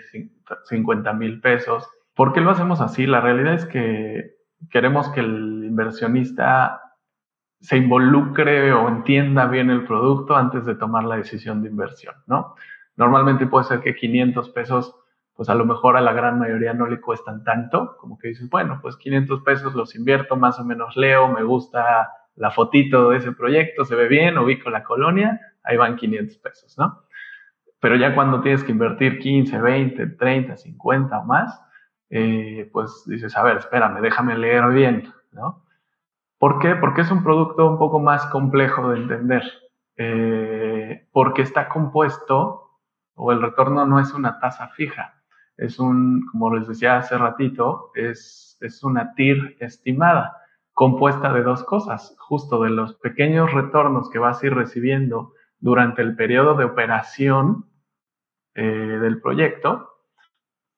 50 0.65 1.13
mil 1.13 1.41
pesos. 1.43 1.87
¿Por 2.15 2.33
qué 2.33 2.41
lo 2.41 2.53
hacemos 2.53 2.81
así? 2.81 3.07
La 3.07 3.21
realidad 3.21 3.53
es 3.53 3.67
que 3.67 4.37
queremos 4.71 5.11
que 5.11 5.21
el 5.21 5.65
inversionista 5.65 6.81
se 7.61 7.77
involucre 7.77 8.73
o 8.73 8.89
entienda 8.89 9.47
bien 9.47 9.71
el 9.71 9.85
producto 9.85 10.37
antes 10.37 10.65
de 10.65 10.75
tomar 10.75 11.05
la 11.05 11.17
decisión 11.17 11.63
de 11.63 11.71
inversión, 11.71 12.15
¿no? 12.27 12.55
Normalmente 12.97 13.47
puede 13.47 13.65
ser 13.65 13.81
que 13.81 13.95
500 13.95 14.51
pesos, 14.51 14.97
pues 15.35 15.49
a 15.49 15.55
lo 15.55 15.65
mejor 15.65 15.97
a 15.97 16.01
la 16.01 16.13
gran 16.13 16.39
mayoría 16.39 16.73
no 16.73 16.87
le 16.87 17.01
cuestan 17.01 17.45
tanto, 17.45 17.97
como 17.99 18.19
que 18.19 18.29
dices, 18.29 18.49
bueno, 18.49 18.79
pues 18.81 18.97
500 18.97 19.43
pesos 19.43 19.75
los 19.75 19.95
invierto, 19.95 20.37
más 20.37 20.59
o 20.59 20.65
menos 20.65 20.97
leo, 20.97 21.29
me 21.29 21.43
gusta 21.43 22.09
la 22.37 22.51
fotito 22.51 23.11
de 23.11 23.19
ese 23.19 23.33
proyecto, 23.33 23.85
se 23.85 23.95
ve 23.95 24.09
bien, 24.09 24.39
ubico 24.39 24.71
la 24.71 24.83
colonia, 24.83 25.41
ahí 25.63 25.77
van 25.77 25.97
500 25.97 26.39
pesos, 26.39 26.77
¿no? 26.79 27.03
Pero 27.81 27.97
ya 27.97 28.15
cuando 28.15 28.41
tienes 28.41 28.65
que 28.65 28.73
invertir 28.73 29.19
15, 29.19 29.61
20, 29.61 30.07
30, 30.07 30.57
50 30.57 31.19
o 31.19 31.25
más, 31.25 31.61
eh, 32.11 32.69
pues 32.73 33.05
dices, 33.07 33.37
a 33.37 33.43
ver, 33.43 33.59
espérame, 33.59 34.01
déjame 34.01 34.37
leer 34.39 34.67
bien, 34.69 35.13
¿no? 35.33 35.66
¿Por 36.39 36.59
qué? 36.59 36.75
Porque 36.77 37.01
es 37.03 37.11
un 37.11 37.23
producto 37.23 37.67
un 37.67 37.79
poco 37.79 37.99
más 38.01 38.27
complejo 38.27 38.91
de 38.91 38.99
entender. 38.99 39.43
Eh, 39.97 41.09
porque 41.11 41.43
está 41.43 41.69
compuesto, 41.69 42.79
o 43.15 43.33
el 43.33 43.41
retorno 43.41 43.87
no 43.87 43.99
es 43.99 44.13
una 44.13 44.39
tasa 44.39 44.69
fija, 44.69 45.23
es 45.57 45.79
un, 45.79 46.27
como 46.31 46.55
les 46.55 46.69
decía 46.69 46.99
hace 46.99 47.17
ratito, 47.17 47.91
es, 47.95 48.59
es 48.61 48.85
una 48.85 49.15
TIR 49.15 49.57
estimada, 49.61 50.37
compuesta 50.75 51.33
de 51.33 51.43
dos 51.43 51.65
cosas, 51.65 52.15
justo 52.19 52.63
de 52.63 52.69
los 52.69 52.95
pequeños 52.97 53.55
retornos 53.55 54.11
que 54.11 54.19
vas 54.19 54.43
a 54.43 54.47
ir 54.47 54.55
recibiendo 54.55 55.33
durante 55.59 56.03
el 56.03 56.15
periodo 56.15 56.55
de 56.57 56.67
operación 56.67 57.65
eh, 58.55 58.63
del 58.63 59.23
proyecto 59.23 59.96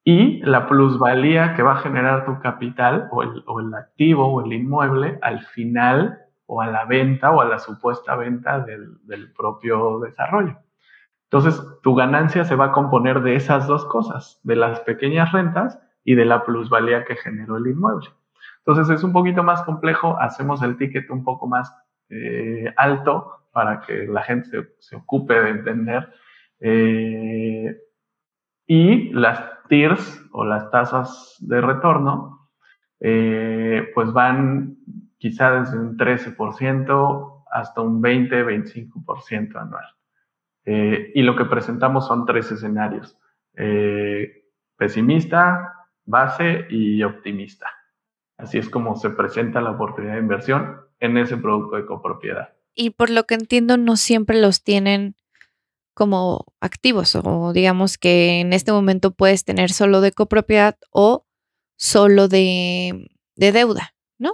y 0.08 0.40
la 0.40 0.66
plusvalía 0.66 1.52
que 1.54 1.62
va 1.62 1.72
a 1.74 1.82
generar 1.82 2.24
tu 2.24 2.40
capital 2.40 3.10
o 3.10 3.22
el, 3.22 3.74
activo 3.74 4.26
o 4.26 4.42
el 4.42 4.54
inmueble 4.54 5.18
al 5.20 5.44
final 5.48 6.18
o 6.46 6.62
a 6.62 6.66
la 6.66 6.86
venta 6.86 7.30
o 7.30 7.42
a 7.42 7.44
la 7.44 7.58
supuesta 7.58 8.16
venta 8.16 8.58
del, 8.60 8.96
del 9.02 9.30
propio 9.34 10.00
desarrollo. 10.00 10.56
Entonces, 11.24 11.62
tu 11.82 11.94
ganancia 11.94 12.46
se 12.46 12.56
va 12.56 12.66
a 12.66 12.72
componer 12.72 13.20
de 13.20 13.34
esas 13.34 13.66
dos 13.66 13.84
cosas, 13.84 14.40
de 14.44 14.56
las 14.56 14.80
pequeñas 14.80 15.30
rentas 15.30 15.78
y 16.04 16.14
de 16.14 16.24
la 16.24 16.42
plusvalía 16.42 17.04
que 17.04 17.16
generó 17.16 17.58
el 17.58 17.66
inmueble. 17.66 18.08
Entonces, 18.64 18.88
es 18.88 19.04
un 19.04 19.12
poquito 19.12 19.42
más 19.42 19.60
complejo, 19.60 20.18
hacemos 20.18 20.62
el 20.62 20.78
ticket 20.78 21.10
un 21.10 21.22
poco 21.22 21.46
más 21.46 21.70
eh, 22.08 22.72
alto 22.78 23.42
para 23.52 23.82
que 23.82 24.06
la 24.06 24.22
gente 24.22 24.70
se, 24.78 24.96
ocupe 24.96 25.38
de 25.38 25.50
entender. 25.50 26.08
Eh, 26.60 27.76
y 28.68 29.10
las 29.10 29.66
TIRs 29.68 30.26
o 30.30 30.44
las 30.44 30.70
tasas 30.70 31.36
de 31.40 31.60
retorno, 31.60 32.48
eh, 33.00 33.90
pues 33.92 34.12
van 34.12 34.76
quizá 35.18 35.50
desde 35.58 35.76
un 35.76 35.96
13% 35.96 37.44
hasta 37.50 37.80
un 37.80 38.00
20-25% 38.00 39.56
anual. 39.56 39.84
Eh, 40.64 41.10
y 41.16 41.22
lo 41.22 41.34
que 41.34 41.46
presentamos 41.46 42.06
son 42.06 42.24
tres 42.24 42.52
escenarios, 42.52 43.18
pesimista, 44.76 45.74
base 46.04 46.66
y 46.70 47.02
optimista. 47.02 47.66
Así 48.36 48.58
es 48.58 48.68
como 48.68 48.94
se 48.94 49.10
presenta 49.10 49.60
la 49.60 49.72
oportunidad 49.72 50.14
de 50.14 50.20
inversión 50.20 50.76
en 51.00 51.16
ese 51.16 51.36
producto 51.38 51.74
de 51.74 51.86
copropiedad 51.86 52.50
y 52.78 52.90
por 52.90 53.10
lo 53.10 53.24
que 53.24 53.34
entiendo 53.34 53.76
no 53.76 53.96
siempre 53.96 54.40
los 54.40 54.62
tienen 54.62 55.16
como 55.98 56.46
activos 56.60 57.16
o 57.16 57.52
digamos 57.52 57.98
que 57.98 58.38
en 58.38 58.52
este 58.52 58.70
momento 58.70 59.10
puedes 59.10 59.44
tener 59.44 59.70
solo 59.70 60.00
de 60.00 60.12
copropiedad 60.12 60.76
o 60.92 61.26
solo 61.76 62.28
de, 62.28 63.10
deuda, 63.34 63.90
¿no? 64.16 64.30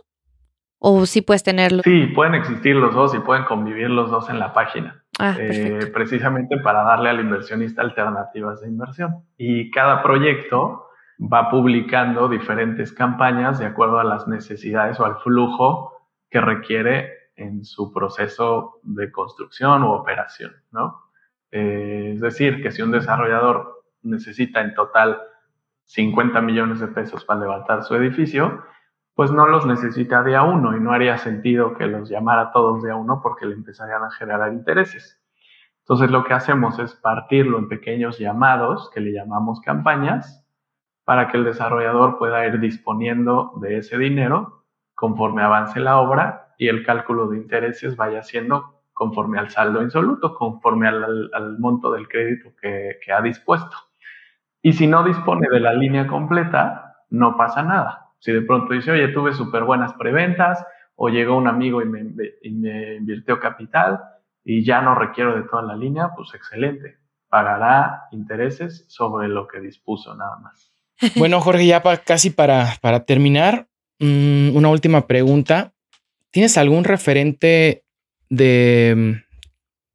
O 0.78 1.06
sí 1.06 1.22
puedes 1.22 1.42
tenerlo. 1.42 1.82
Sí, 1.82 2.08
pueden 2.14 2.34
existir 2.34 2.76
los 2.76 2.94
dos 2.94 3.14
y 3.14 3.20
pueden 3.20 3.44
convivir 3.44 3.88
los 3.88 4.10
dos 4.10 4.28
en 4.28 4.40
la 4.40 4.52
página. 4.52 5.02
Ah, 5.18 5.36
eh, 5.38 5.90
precisamente 5.94 6.58
para 6.58 6.82
darle 6.82 7.08
al 7.08 7.20
inversionista 7.20 7.80
alternativas 7.80 8.60
de 8.60 8.68
inversión. 8.68 9.24
Y 9.38 9.70
cada 9.70 10.02
proyecto 10.02 10.88
va 11.18 11.48
publicando 11.50 12.28
diferentes 12.28 12.92
campañas 12.92 13.58
de 13.58 13.64
acuerdo 13.64 14.00
a 14.00 14.04
las 14.04 14.28
necesidades 14.28 15.00
o 15.00 15.06
al 15.06 15.16
flujo 15.20 15.94
que 16.28 16.42
requiere 16.42 17.08
en 17.36 17.64
su 17.64 17.90
proceso 17.90 18.80
de 18.82 19.10
construcción 19.10 19.82
u 19.82 19.92
operación, 19.92 20.52
¿no? 20.70 21.03
Eh, 21.56 22.14
es 22.14 22.20
decir, 22.20 22.60
que 22.64 22.72
si 22.72 22.82
un 22.82 22.90
desarrollador 22.90 23.84
necesita 24.02 24.60
en 24.60 24.74
total 24.74 25.22
50 25.84 26.40
millones 26.40 26.80
de 26.80 26.88
pesos 26.88 27.24
para 27.24 27.42
levantar 27.42 27.84
su 27.84 27.94
edificio, 27.94 28.64
pues 29.14 29.30
no 29.30 29.46
los 29.46 29.64
necesita 29.64 30.24
de 30.24 30.36
uno 30.40 30.76
y 30.76 30.80
no 30.80 30.92
haría 30.92 31.16
sentido 31.16 31.74
que 31.74 31.86
los 31.86 32.08
llamara 32.10 32.50
todos 32.50 32.82
de 32.82 32.92
uno 32.92 33.20
porque 33.22 33.46
le 33.46 33.54
empezarían 33.54 34.02
a 34.02 34.10
generar 34.10 34.52
intereses. 34.52 35.22
Entonces 35.82 36.10
lo 36.10 36.24
que 36.24 36.34
hacemos 36.34 36.80
es 36.80 36.96
partirlo 36.96 37.56
en 37.60 37.68
pequeños 37.68 38.18
llamados 38.18 38.90
que 38.92 39.00
le 39.00 39.12
llamamos 39.12 39.60
campañas 39.60 40.44
para 41.04 41.28
que 41.28 41.36
el 41.36 41.44
desarrollador 41.44 42.18
pueda 42.18 42.44
ir 42.48 42.58
disponiendo 42.58 43.52
de 43.60 43.78
ese 43.78 43.96
dinero 43.96 44.64
conforme 44.96 45.44
avance 45.44 45.78
la 45.78 45.98
obra 45.98 46.52
y 46.58 46.66
el 46.66 46.84
cálculo 46.84 47.28
de 47.28 47.36
intereses 47.36 47.94
vaya 47.94 48.24
siendo 48.24 48.73
conforme 48.94 49.38
al 49.38 49.50
saldo 49.50 49.82
insoluto, 49.82 50.34
conforme 50.34 50.88
al, 50.88 51.58
monto 51.58 51.92
del 51.92 52.08
crédito 52.08 52.54
que, 52.60 53.12
ha 53.12 53.20
dispuesto. 53.20 53.76
Y 54.62 54.72
si 54.72 54.86
no 54.86 55.02
dispone 55.02 55.48
de 55.50 55.60
la 55.60 55.74
línea 55.74 56.06
completa, 56.06 57.02
no 57.10 57.36
pasa 57.36 57.62
nada. 57.62 58.12
Si 58.20 58.32
de 58.32 58.40
pronto 58.40 58.72
dice, 58.72 58.92
oye, 58.92 59.08
tuve 59.08 59.34
súper 59.34 59.64
buenas 59.64 59.92
preventas, 59.94 60.64
o 60.96 61.08
llegó 61.08 61.36
un 61.36 61.48
amigo 61.48 61.82
y 61.82 61.86
me, 61.86 62.04
y 62.40 62.50
me 62.50 62.94
invirtió 62.94 63.40
capital 63.40 64.00
y 64.44 64.64
ya 64.64 64.80
no 64.80 64.94
requiero 64.94 65.34
de 65.34 65.42
toda 65.42 65.62
la 65.62 65.74
línea, 65.74 66.10
pues 66.16 66.32
excelente. 66.34 66.98
Pagará 67.28 68.04
intereses 68.12 68.84
sobre 68.88 69.28
lo 69.28 69.48
que 69.48 69.60
dispuso 69.60 70.14
nada 70.14 70.38
más. 70.38 70.70
Bueno, 71.16 71.40
Jorge, 71.40 71.66
ya 71.66 71.82
casi 72.04 72.30
para, 72.30 72.74
para 72.80 73.04
terminar, 73.04 73.66
mm, 73.98 74.56
una 74.56 74.68
última 74.68 75.06
pregunta. 75.06 75.72
¿Tienes 76.30 76.56
algún 76.56 76.84
referente 76.84 77.83
de 78.36 79.24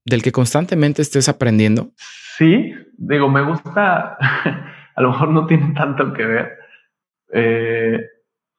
del 0.10 0.24
que 0.24 0.32
constantemente 0.32 1.02
estés 1.02 1.30
aprendiendo? 1.30 1.92
Sí, 1.96 2.74
digo, 2.98 3.30
me 3.30 3.42
gusta, 3.42 4.18
a 4.96 5.02
lo 5.02 5.12
mejor 5.12 5.30
no 5.30 5.46
tiene 5.46 5.74
tanto 5.74 6.14
que 6.14 6.26
ver. 6.26 6.60
Eh, 7.32 8.06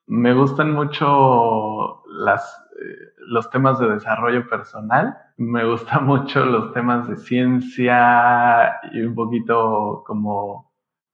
me 0.07 0.33
gustan 0.33 0.71
mucho 0.71 2.03
las, 2.07 2.43
eh, 2.81 3.13
los 3.27 3.49
temas 3.49 3.79
de 3.79 3.91
desarrollo 3.91 4.47
personal. 4.47 5.15
Me 5.37 5.65
gustan 5.65 6.05
mucho 6.05 6.45
los 6.45 6.73
temas 6.73 7.07
de 7.09 7.17
ciencia 7.17 8.79
y 8.93 9.01
un 9.01 9.15
poquito 9.15 10.03
como 10.05 10.71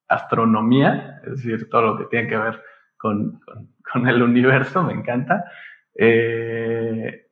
astronomía, 0.09 1.21
es 1.25 1.43
decir, 1.43 1.69
todo 1.69 1.81
lo 1.81 1.97
que 1.97 2.05
tiene 2.05 2.29
que 2.29 2.37
ver 2.37 2.63
con, 2.97 3.41
el 4.07 4.21
universo, 4.21 4.83
me 4.83 4.93
encanta. 4.93 5.45
Eh, 5.95 7.26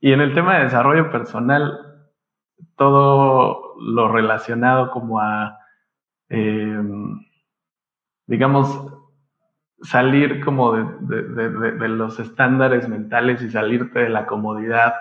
y 0.00 0.12
en 0.12 0.20
el 0.20 0.34
tema 0.34 0.56
de 0.56 0.64
desarrollo 0.64 1.10
personal, 1.10 1.78
todo 2.76 3.74
lo 3.78 4.08
relacionado 4.08 4.90
como 4.90 5.20
a, 5.20 5.58
em, 6.28 7.20
digamos, 8.26 8.90
salir 9.82 10.44
como 10.44 10.72
de, 10.72 11.88
los 11.88 12.18
estándares 12.18 12.88
mentales 12.88 13.42
y 13.42 13.50
salirte 13.50 14.00
de 14.00 14.08
la 14.08 14.26
comodidad, 14.26 14.94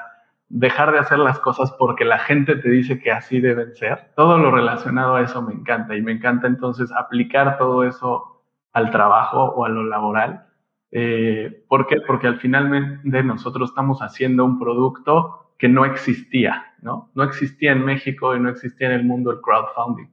dejar 0.47 0.91
de 0.91 0.99
hacer 0.99 1.19
las 1.19 1.39
cosas 1.39 1.71
porque 1.73 2.05
la 2.05 2.19
gente 2.19 2.55
te 2.55 2.69
dice 2.69 2.99
que 2.99 3.11
así 3.11 3.39
deben 3.39 3.75
ser. 3.75 4.11
Todo 4.15 4.37
lo 4.37 4.51
relacionado 4.51 5.15
a 5.15 5.21
eso 5.21 5.41
me 5.41 5.53
encanta 5.53 5.95
y 5.95 6.01
me 6.01 6.13
encanta 6.13 6.47
entonces 6.47 6.91
aplicar 6.91 7.57
todo 7.57 7.83
eso 7.83 8.43
al 8.73 8.91
trabajo 8.91 9.43
o 9.43 9.65
a 9.65 9.69
lo 9.69 9.83
laboral. 9.83 10.48
Eh, 10.91 11.63
¿Por 11.67 11.87
qué? 11.87 11.97
Porque 12.05 12.27
al 12.27 12.39
final 12.39 13.01
de 13.03 13.23
nosotros 13.23 13.69
estamos 13.69 13.99
haciendo 14.01 14.45
un 14.45 14.59
producto 14.59 15.53
que 15.57 15.67
no 15.67 15.85
existía, 15.85 16.73
¿no? 16.81 17.11
No 17.15 17.23
existía 17.23 17.73
en 17.73 17.83
México 17.83 18.35
y 18.35 18.39
no 18.39 18.49
existía 18.49 18.87
en 18.87 18.93
el 18.93 19.03
mundo 19.05 19.31
el 19.31 19.41
crowdfunding. 19.41 20.07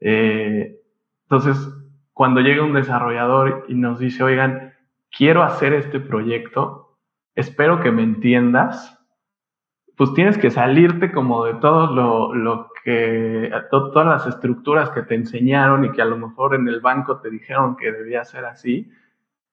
Eh, 0.00 0.78
entonces, 1.24 1.56
cuando 2.12 2.40
llega 2.40 2.62
un 2.62 2.74
desarrollador 2.74 3.64
y 3.68 3.74
nos 3.74 3.98
dice, 3.98 4.22
oigan, 4.22 4.74
quiero 5.10 5.42
hacer 5.42 5.72
este 5.72 5.98
proyecto, 5.98 6.98
espero 7.34 7.80
que 7.80 7.90
me 7.90 8.02
entiendas, 8.02 8.98
pues 9.96 10.12
tienes 10.14 10.38
que 10.38 10.50
salirte 10.50 11.12
como 11.12 11.44
de 11.44 11.54
todo 11.54 12.34
lo, 12.34 12.68
que, 12.84 13.50
todas 13.70 14.06
las 14.06 14.26
estructuras 14.26 14.90
que 14.90 15.02
te 15.02 15.14
enseñaron 15.14 15.84
y 15.84 15.92
que 15.92 16.02
a 16.02 16.06
lo 16.06 16.18
mejor 16.18 16.54
en 16.54 16.68
el 16.68 16.80
banco 16.80 17.20
te 17.20 17.30
dijeron 17.30 17.76
que 17.76 17.92
debía 17.92 18.24
ser 18.24 18.44
así, 18.44 18.90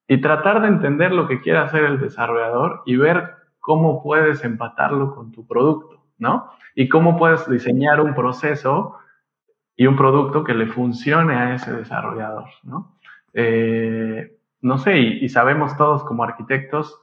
y 0.09 0.19
tratar 0.21 0.61
de 0.63 0.69
entender 0.69 1.11
lo 1.11 1.27
que 1.27 1.39
quiere 1.39 1.59
hacer 1.59 1.83
el 1.85 1.99
desarrollador 1.99 2.81
y 2.87 2.97
ver 2.97 3.35
cómo 3.59 4.01
puedes 4.01 4.43
empatarlo 4.43 5.13
con 5.13 5.31
tu 5.31 5.45
producto, 5.45 6.03
¿no? 6.17 6.49
Y 6.73 6.89
cómo 6.89 7.15
puedes 7.15 7.47
diseñar 7.47 8.01
un 8.01 8.15
proceso 8.15 8.97
y 9.75 9.85
un 9.85 9.95
producto 9.95 10.43
que 10.43 10.55
le 10.55 10.65
funcione 10.65 11.35
a 11.35 11.53
ese 11.53 11.71
desarrollador, 11.71 12.45
¿no? 12.63 12.97
Eh, 13.33 14.35
no 14.61 14.79
sé, 14.79 14.97
y, 14.97 15.29
sabemos 15.29 15.77
todos 15.77 16.03
como 16.03 16.23
arquitectos 16.23 16.99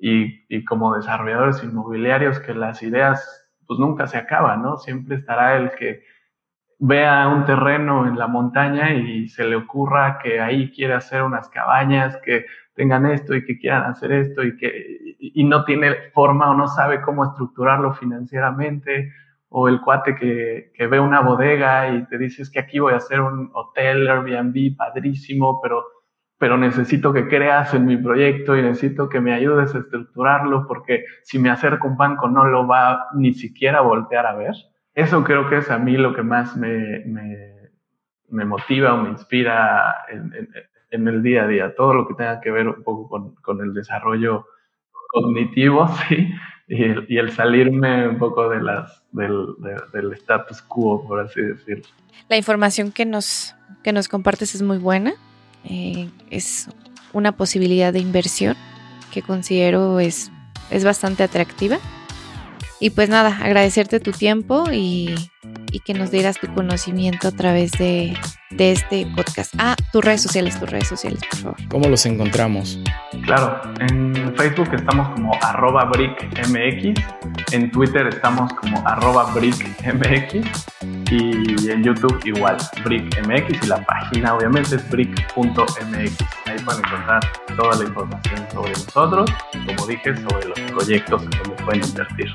y, 0.00 0.64
como 0.64 0.96
desarrolladores 0.96 1.62
inmobiliarios 1.62 2.40
que 2.40 2.54
las 2.54 2.82
ideas 2.82 3.48
pues 3.68 3.78
nunca 3.78 4.08
se 4.08 4.18
acaban, 4.18 4.62
¿no? 4.62 4.78
Siempre 4.78 5.14
estará 5.14 5.56
el 5.56 5.70
que 5.76 6.02
vea 6.78 7.28
un 7.28 7.44
terreno 7.44 8.06
en 8.06 8.18
la 8.18 8.28
montaña 8.28 8.92
y 8.94 9.28
se 9.28 9.44
le 9.44 9.56
ocurra 9.56 10.18
que 10.22 10.40
ahí 10.40 10.70
quiere 10.70 10.94
hacer 10.94 11.22
unas 11.22 11.48
cabañas 11.48 12.16
que 12.24 12.46
tengan 12.74 13.06
esto 13.06 13.34
y 13.34 13.44
que 13.44 13.58
quieran 13.58 13.90
hacer 13.90 14.12
esto 14.12 14.44
y 14.44 14.56
que 14.56 15.16
y 15.18 15.44
no 15.44 15.64
tiene 15.64 16.10
forma 16.12 16.50
o 16.50 16.54
no 16.54 16.68
sabe 16.68 17.00
cómo 17.00 17.24
estructurarlo 17.24 17.92
financieramente 17.94 19.12
o 19.48 19.68
el 19.68 19.80
cuate 19.80 20.14
que, 20.14 20.72
que, 20.74 20.86
ve 20.86 21.00
una 21.00 21.20
bodega 21.20 21.88
y 21.90 22.04
te 22.06 22.18
dices 22.18 22.50
que 22.50 22.60
aquí 22.60 22.78
voy 22.78 22.92
a 22.92 22.98
hacer 22.98 23.20
un 23.20 23.50
hotel 23.54 24.06
Airbnb 24.06 24.76
padrísimo, 24.76 25.60
pero, 25.62 25.84
pero 26.38 26.58
necesito 26.58 27.12
que 27.12 27.28
creas 27.28 27.72
en 27.74 27.86
mi 27.86 27.96
proyecto 27.96 28.56
y 28.56 28.62
necesito 28.62 29.08
que 29.08 29.20
me 29.20 29.32
ayudes 29.32 29.74
a 29.74 29.78
estructurarlo 29.78 30.66
porque 30.66 31.04
si 31.22 31.38
me 31.38 31.50
acerco 31.50 31.88
un 31.88 31.96
banco 31.96 32.28
no 32.28 32.44
lo 32.44 32.66
va 32.66 33.08
ni 33.14 33.32
siquiera 33.32 33.78
a 33.78 33.82
voltear 33.82 34.26
a 34.26 34.34
ver. 34.34 34.54
Eso 34.98 35.22
creo 35.22 35.48
que 35.48 35.58
es 35.58 35.70
a 35.70 35.78
mí 35.78 35.96
lo 35.96 36.12
que 36.12 36.24
más 36.24 36.56
me, 36.56 37.04
me, 37.06 38.44
motiva 38.44 38.94
o 38.94 38.96
me 38.96 39.10
inspira 39.10 39.94
en, 40.10 41.06
el 41.06 41.22
día 41.22 41.44
a 41.44 41.46
día, 41.46 41.74
todo 41.76 41.94
lo 41.94 42.08
que 42.08 42.14
tenga 42.14 42.40
que 42.40 42.50
ver 42.50 42.66
un 42.66 42.82
poco 42.82 43.08
con, 43.08 43.34
con 43.36 43.60
el 43.60 43.72
desarrollo 43.74 44.46
cognitivo, 45.12 45.86
sí, 46.08 46.28
y 46.66 47.16
el, 47.16 47.30
salirme 47.30 48.08
un 48.08 48.18
poco 48.18 48.48
de 48.48 48.60
las, 48.60 49.04
del, 49.12 49.54
del 49.92 50.12
status 50.14 50.62
quo, 50.62 51.06
por 51.06 51.20
así 51.20 51.42
decirlo. 51.42 51.84
La 52.28 52.36
información 52.36 52.90
que 52.90 53.06
nos, 53.06 53.54
que 53.84 53.92
nos 53.92 54.08
compartes 54.08 54.56
es 54.56 54.62
muy 54.62 54.78
buena. 54.78 55.12
Eh, 55.62 56.10
es 56.28 56.68
una 57.12 57.30
posibilidad 57.30 57.92
de 57.92 58.00
inversión 58.00 58.56
que 59.12 59.22
considero 59.22 60.00
es, 60.00 60.32
es 60.70 60.84
bastante 60.84 61.22
atractiva. 61.22 61.78
Y 62.80 62.90
pues 62.90 63.08
nada, 63.08 63.36
agradecerte 63.42 63.98
tu 64.00 64.12
tiempo 64.12 64.64
y, 64.72 65.14
y 65.72 65.80
que 65.80 65.94
nos 65.94 66.10
dieras 66.10 66.38
tu 66.38 66.52
conocimiento 66.54 67.28
a 67.28 67.32
través 67.32 67.72
de, 67.72 68.16
de, 68.50 68.72
este 68.72 69.06
podcast. 69.16 69.52
Ah, 69.58 69.74
tus 69.92 70.04
redes 70.04 70.22
sociales, 70.22 70.58
tus 70.60 70.70
redes 70.70 70.88
sociales, 70.88 71.20
por 71.30 71.40
favor. 71.40 71.68
¿Cómo 71.68 71.88
los 71.88 72.06
encontramos? 72.06 72.78
Claro, 73.28 73.60
en 73.80 74.34
Facebook 74.38 74.70
estamos 74.72 75.06
como 75.10 75.34
arroba 75.42 75.84
brickmx, 75.84 76.98
en 77.52 77.70
Twitter 77.70 78.06
estamos 78.06 78.50
como 78.54 78.82
arroba 78.88 79.34
brickmx 79.34 80.34
y 81.10 81.70
en 81.70 81.84
YouTube 81.84 82.18
igual, 82.24 82.56
brickmx 82.82 83.62
y 83.62 83.66
la 83.66 83.84
página 83.84 84.34
obviamente 84.34 84.76
es 84.76 84.88
brick.mx. 84.88 86.16
Ahí 86.46 86.58
pueden 86.64 86.82
encontrar 86.86 87.20
toda 87.54 87.76
la 87.76 87.84
información 87.84 88.46
sobre 88.50 88.70
nosotros 88.70 89.30
y 89.52 89.66
como 89.66 89.86
dije, 89.86 90.16
sobre 90.16 90.48
los 90.48 90.60
proyectos 90.72 91.22
en 91.24 91.30
donde 91.30 91.64
pueden 91.64 91.84
invertir. 91.84 92.32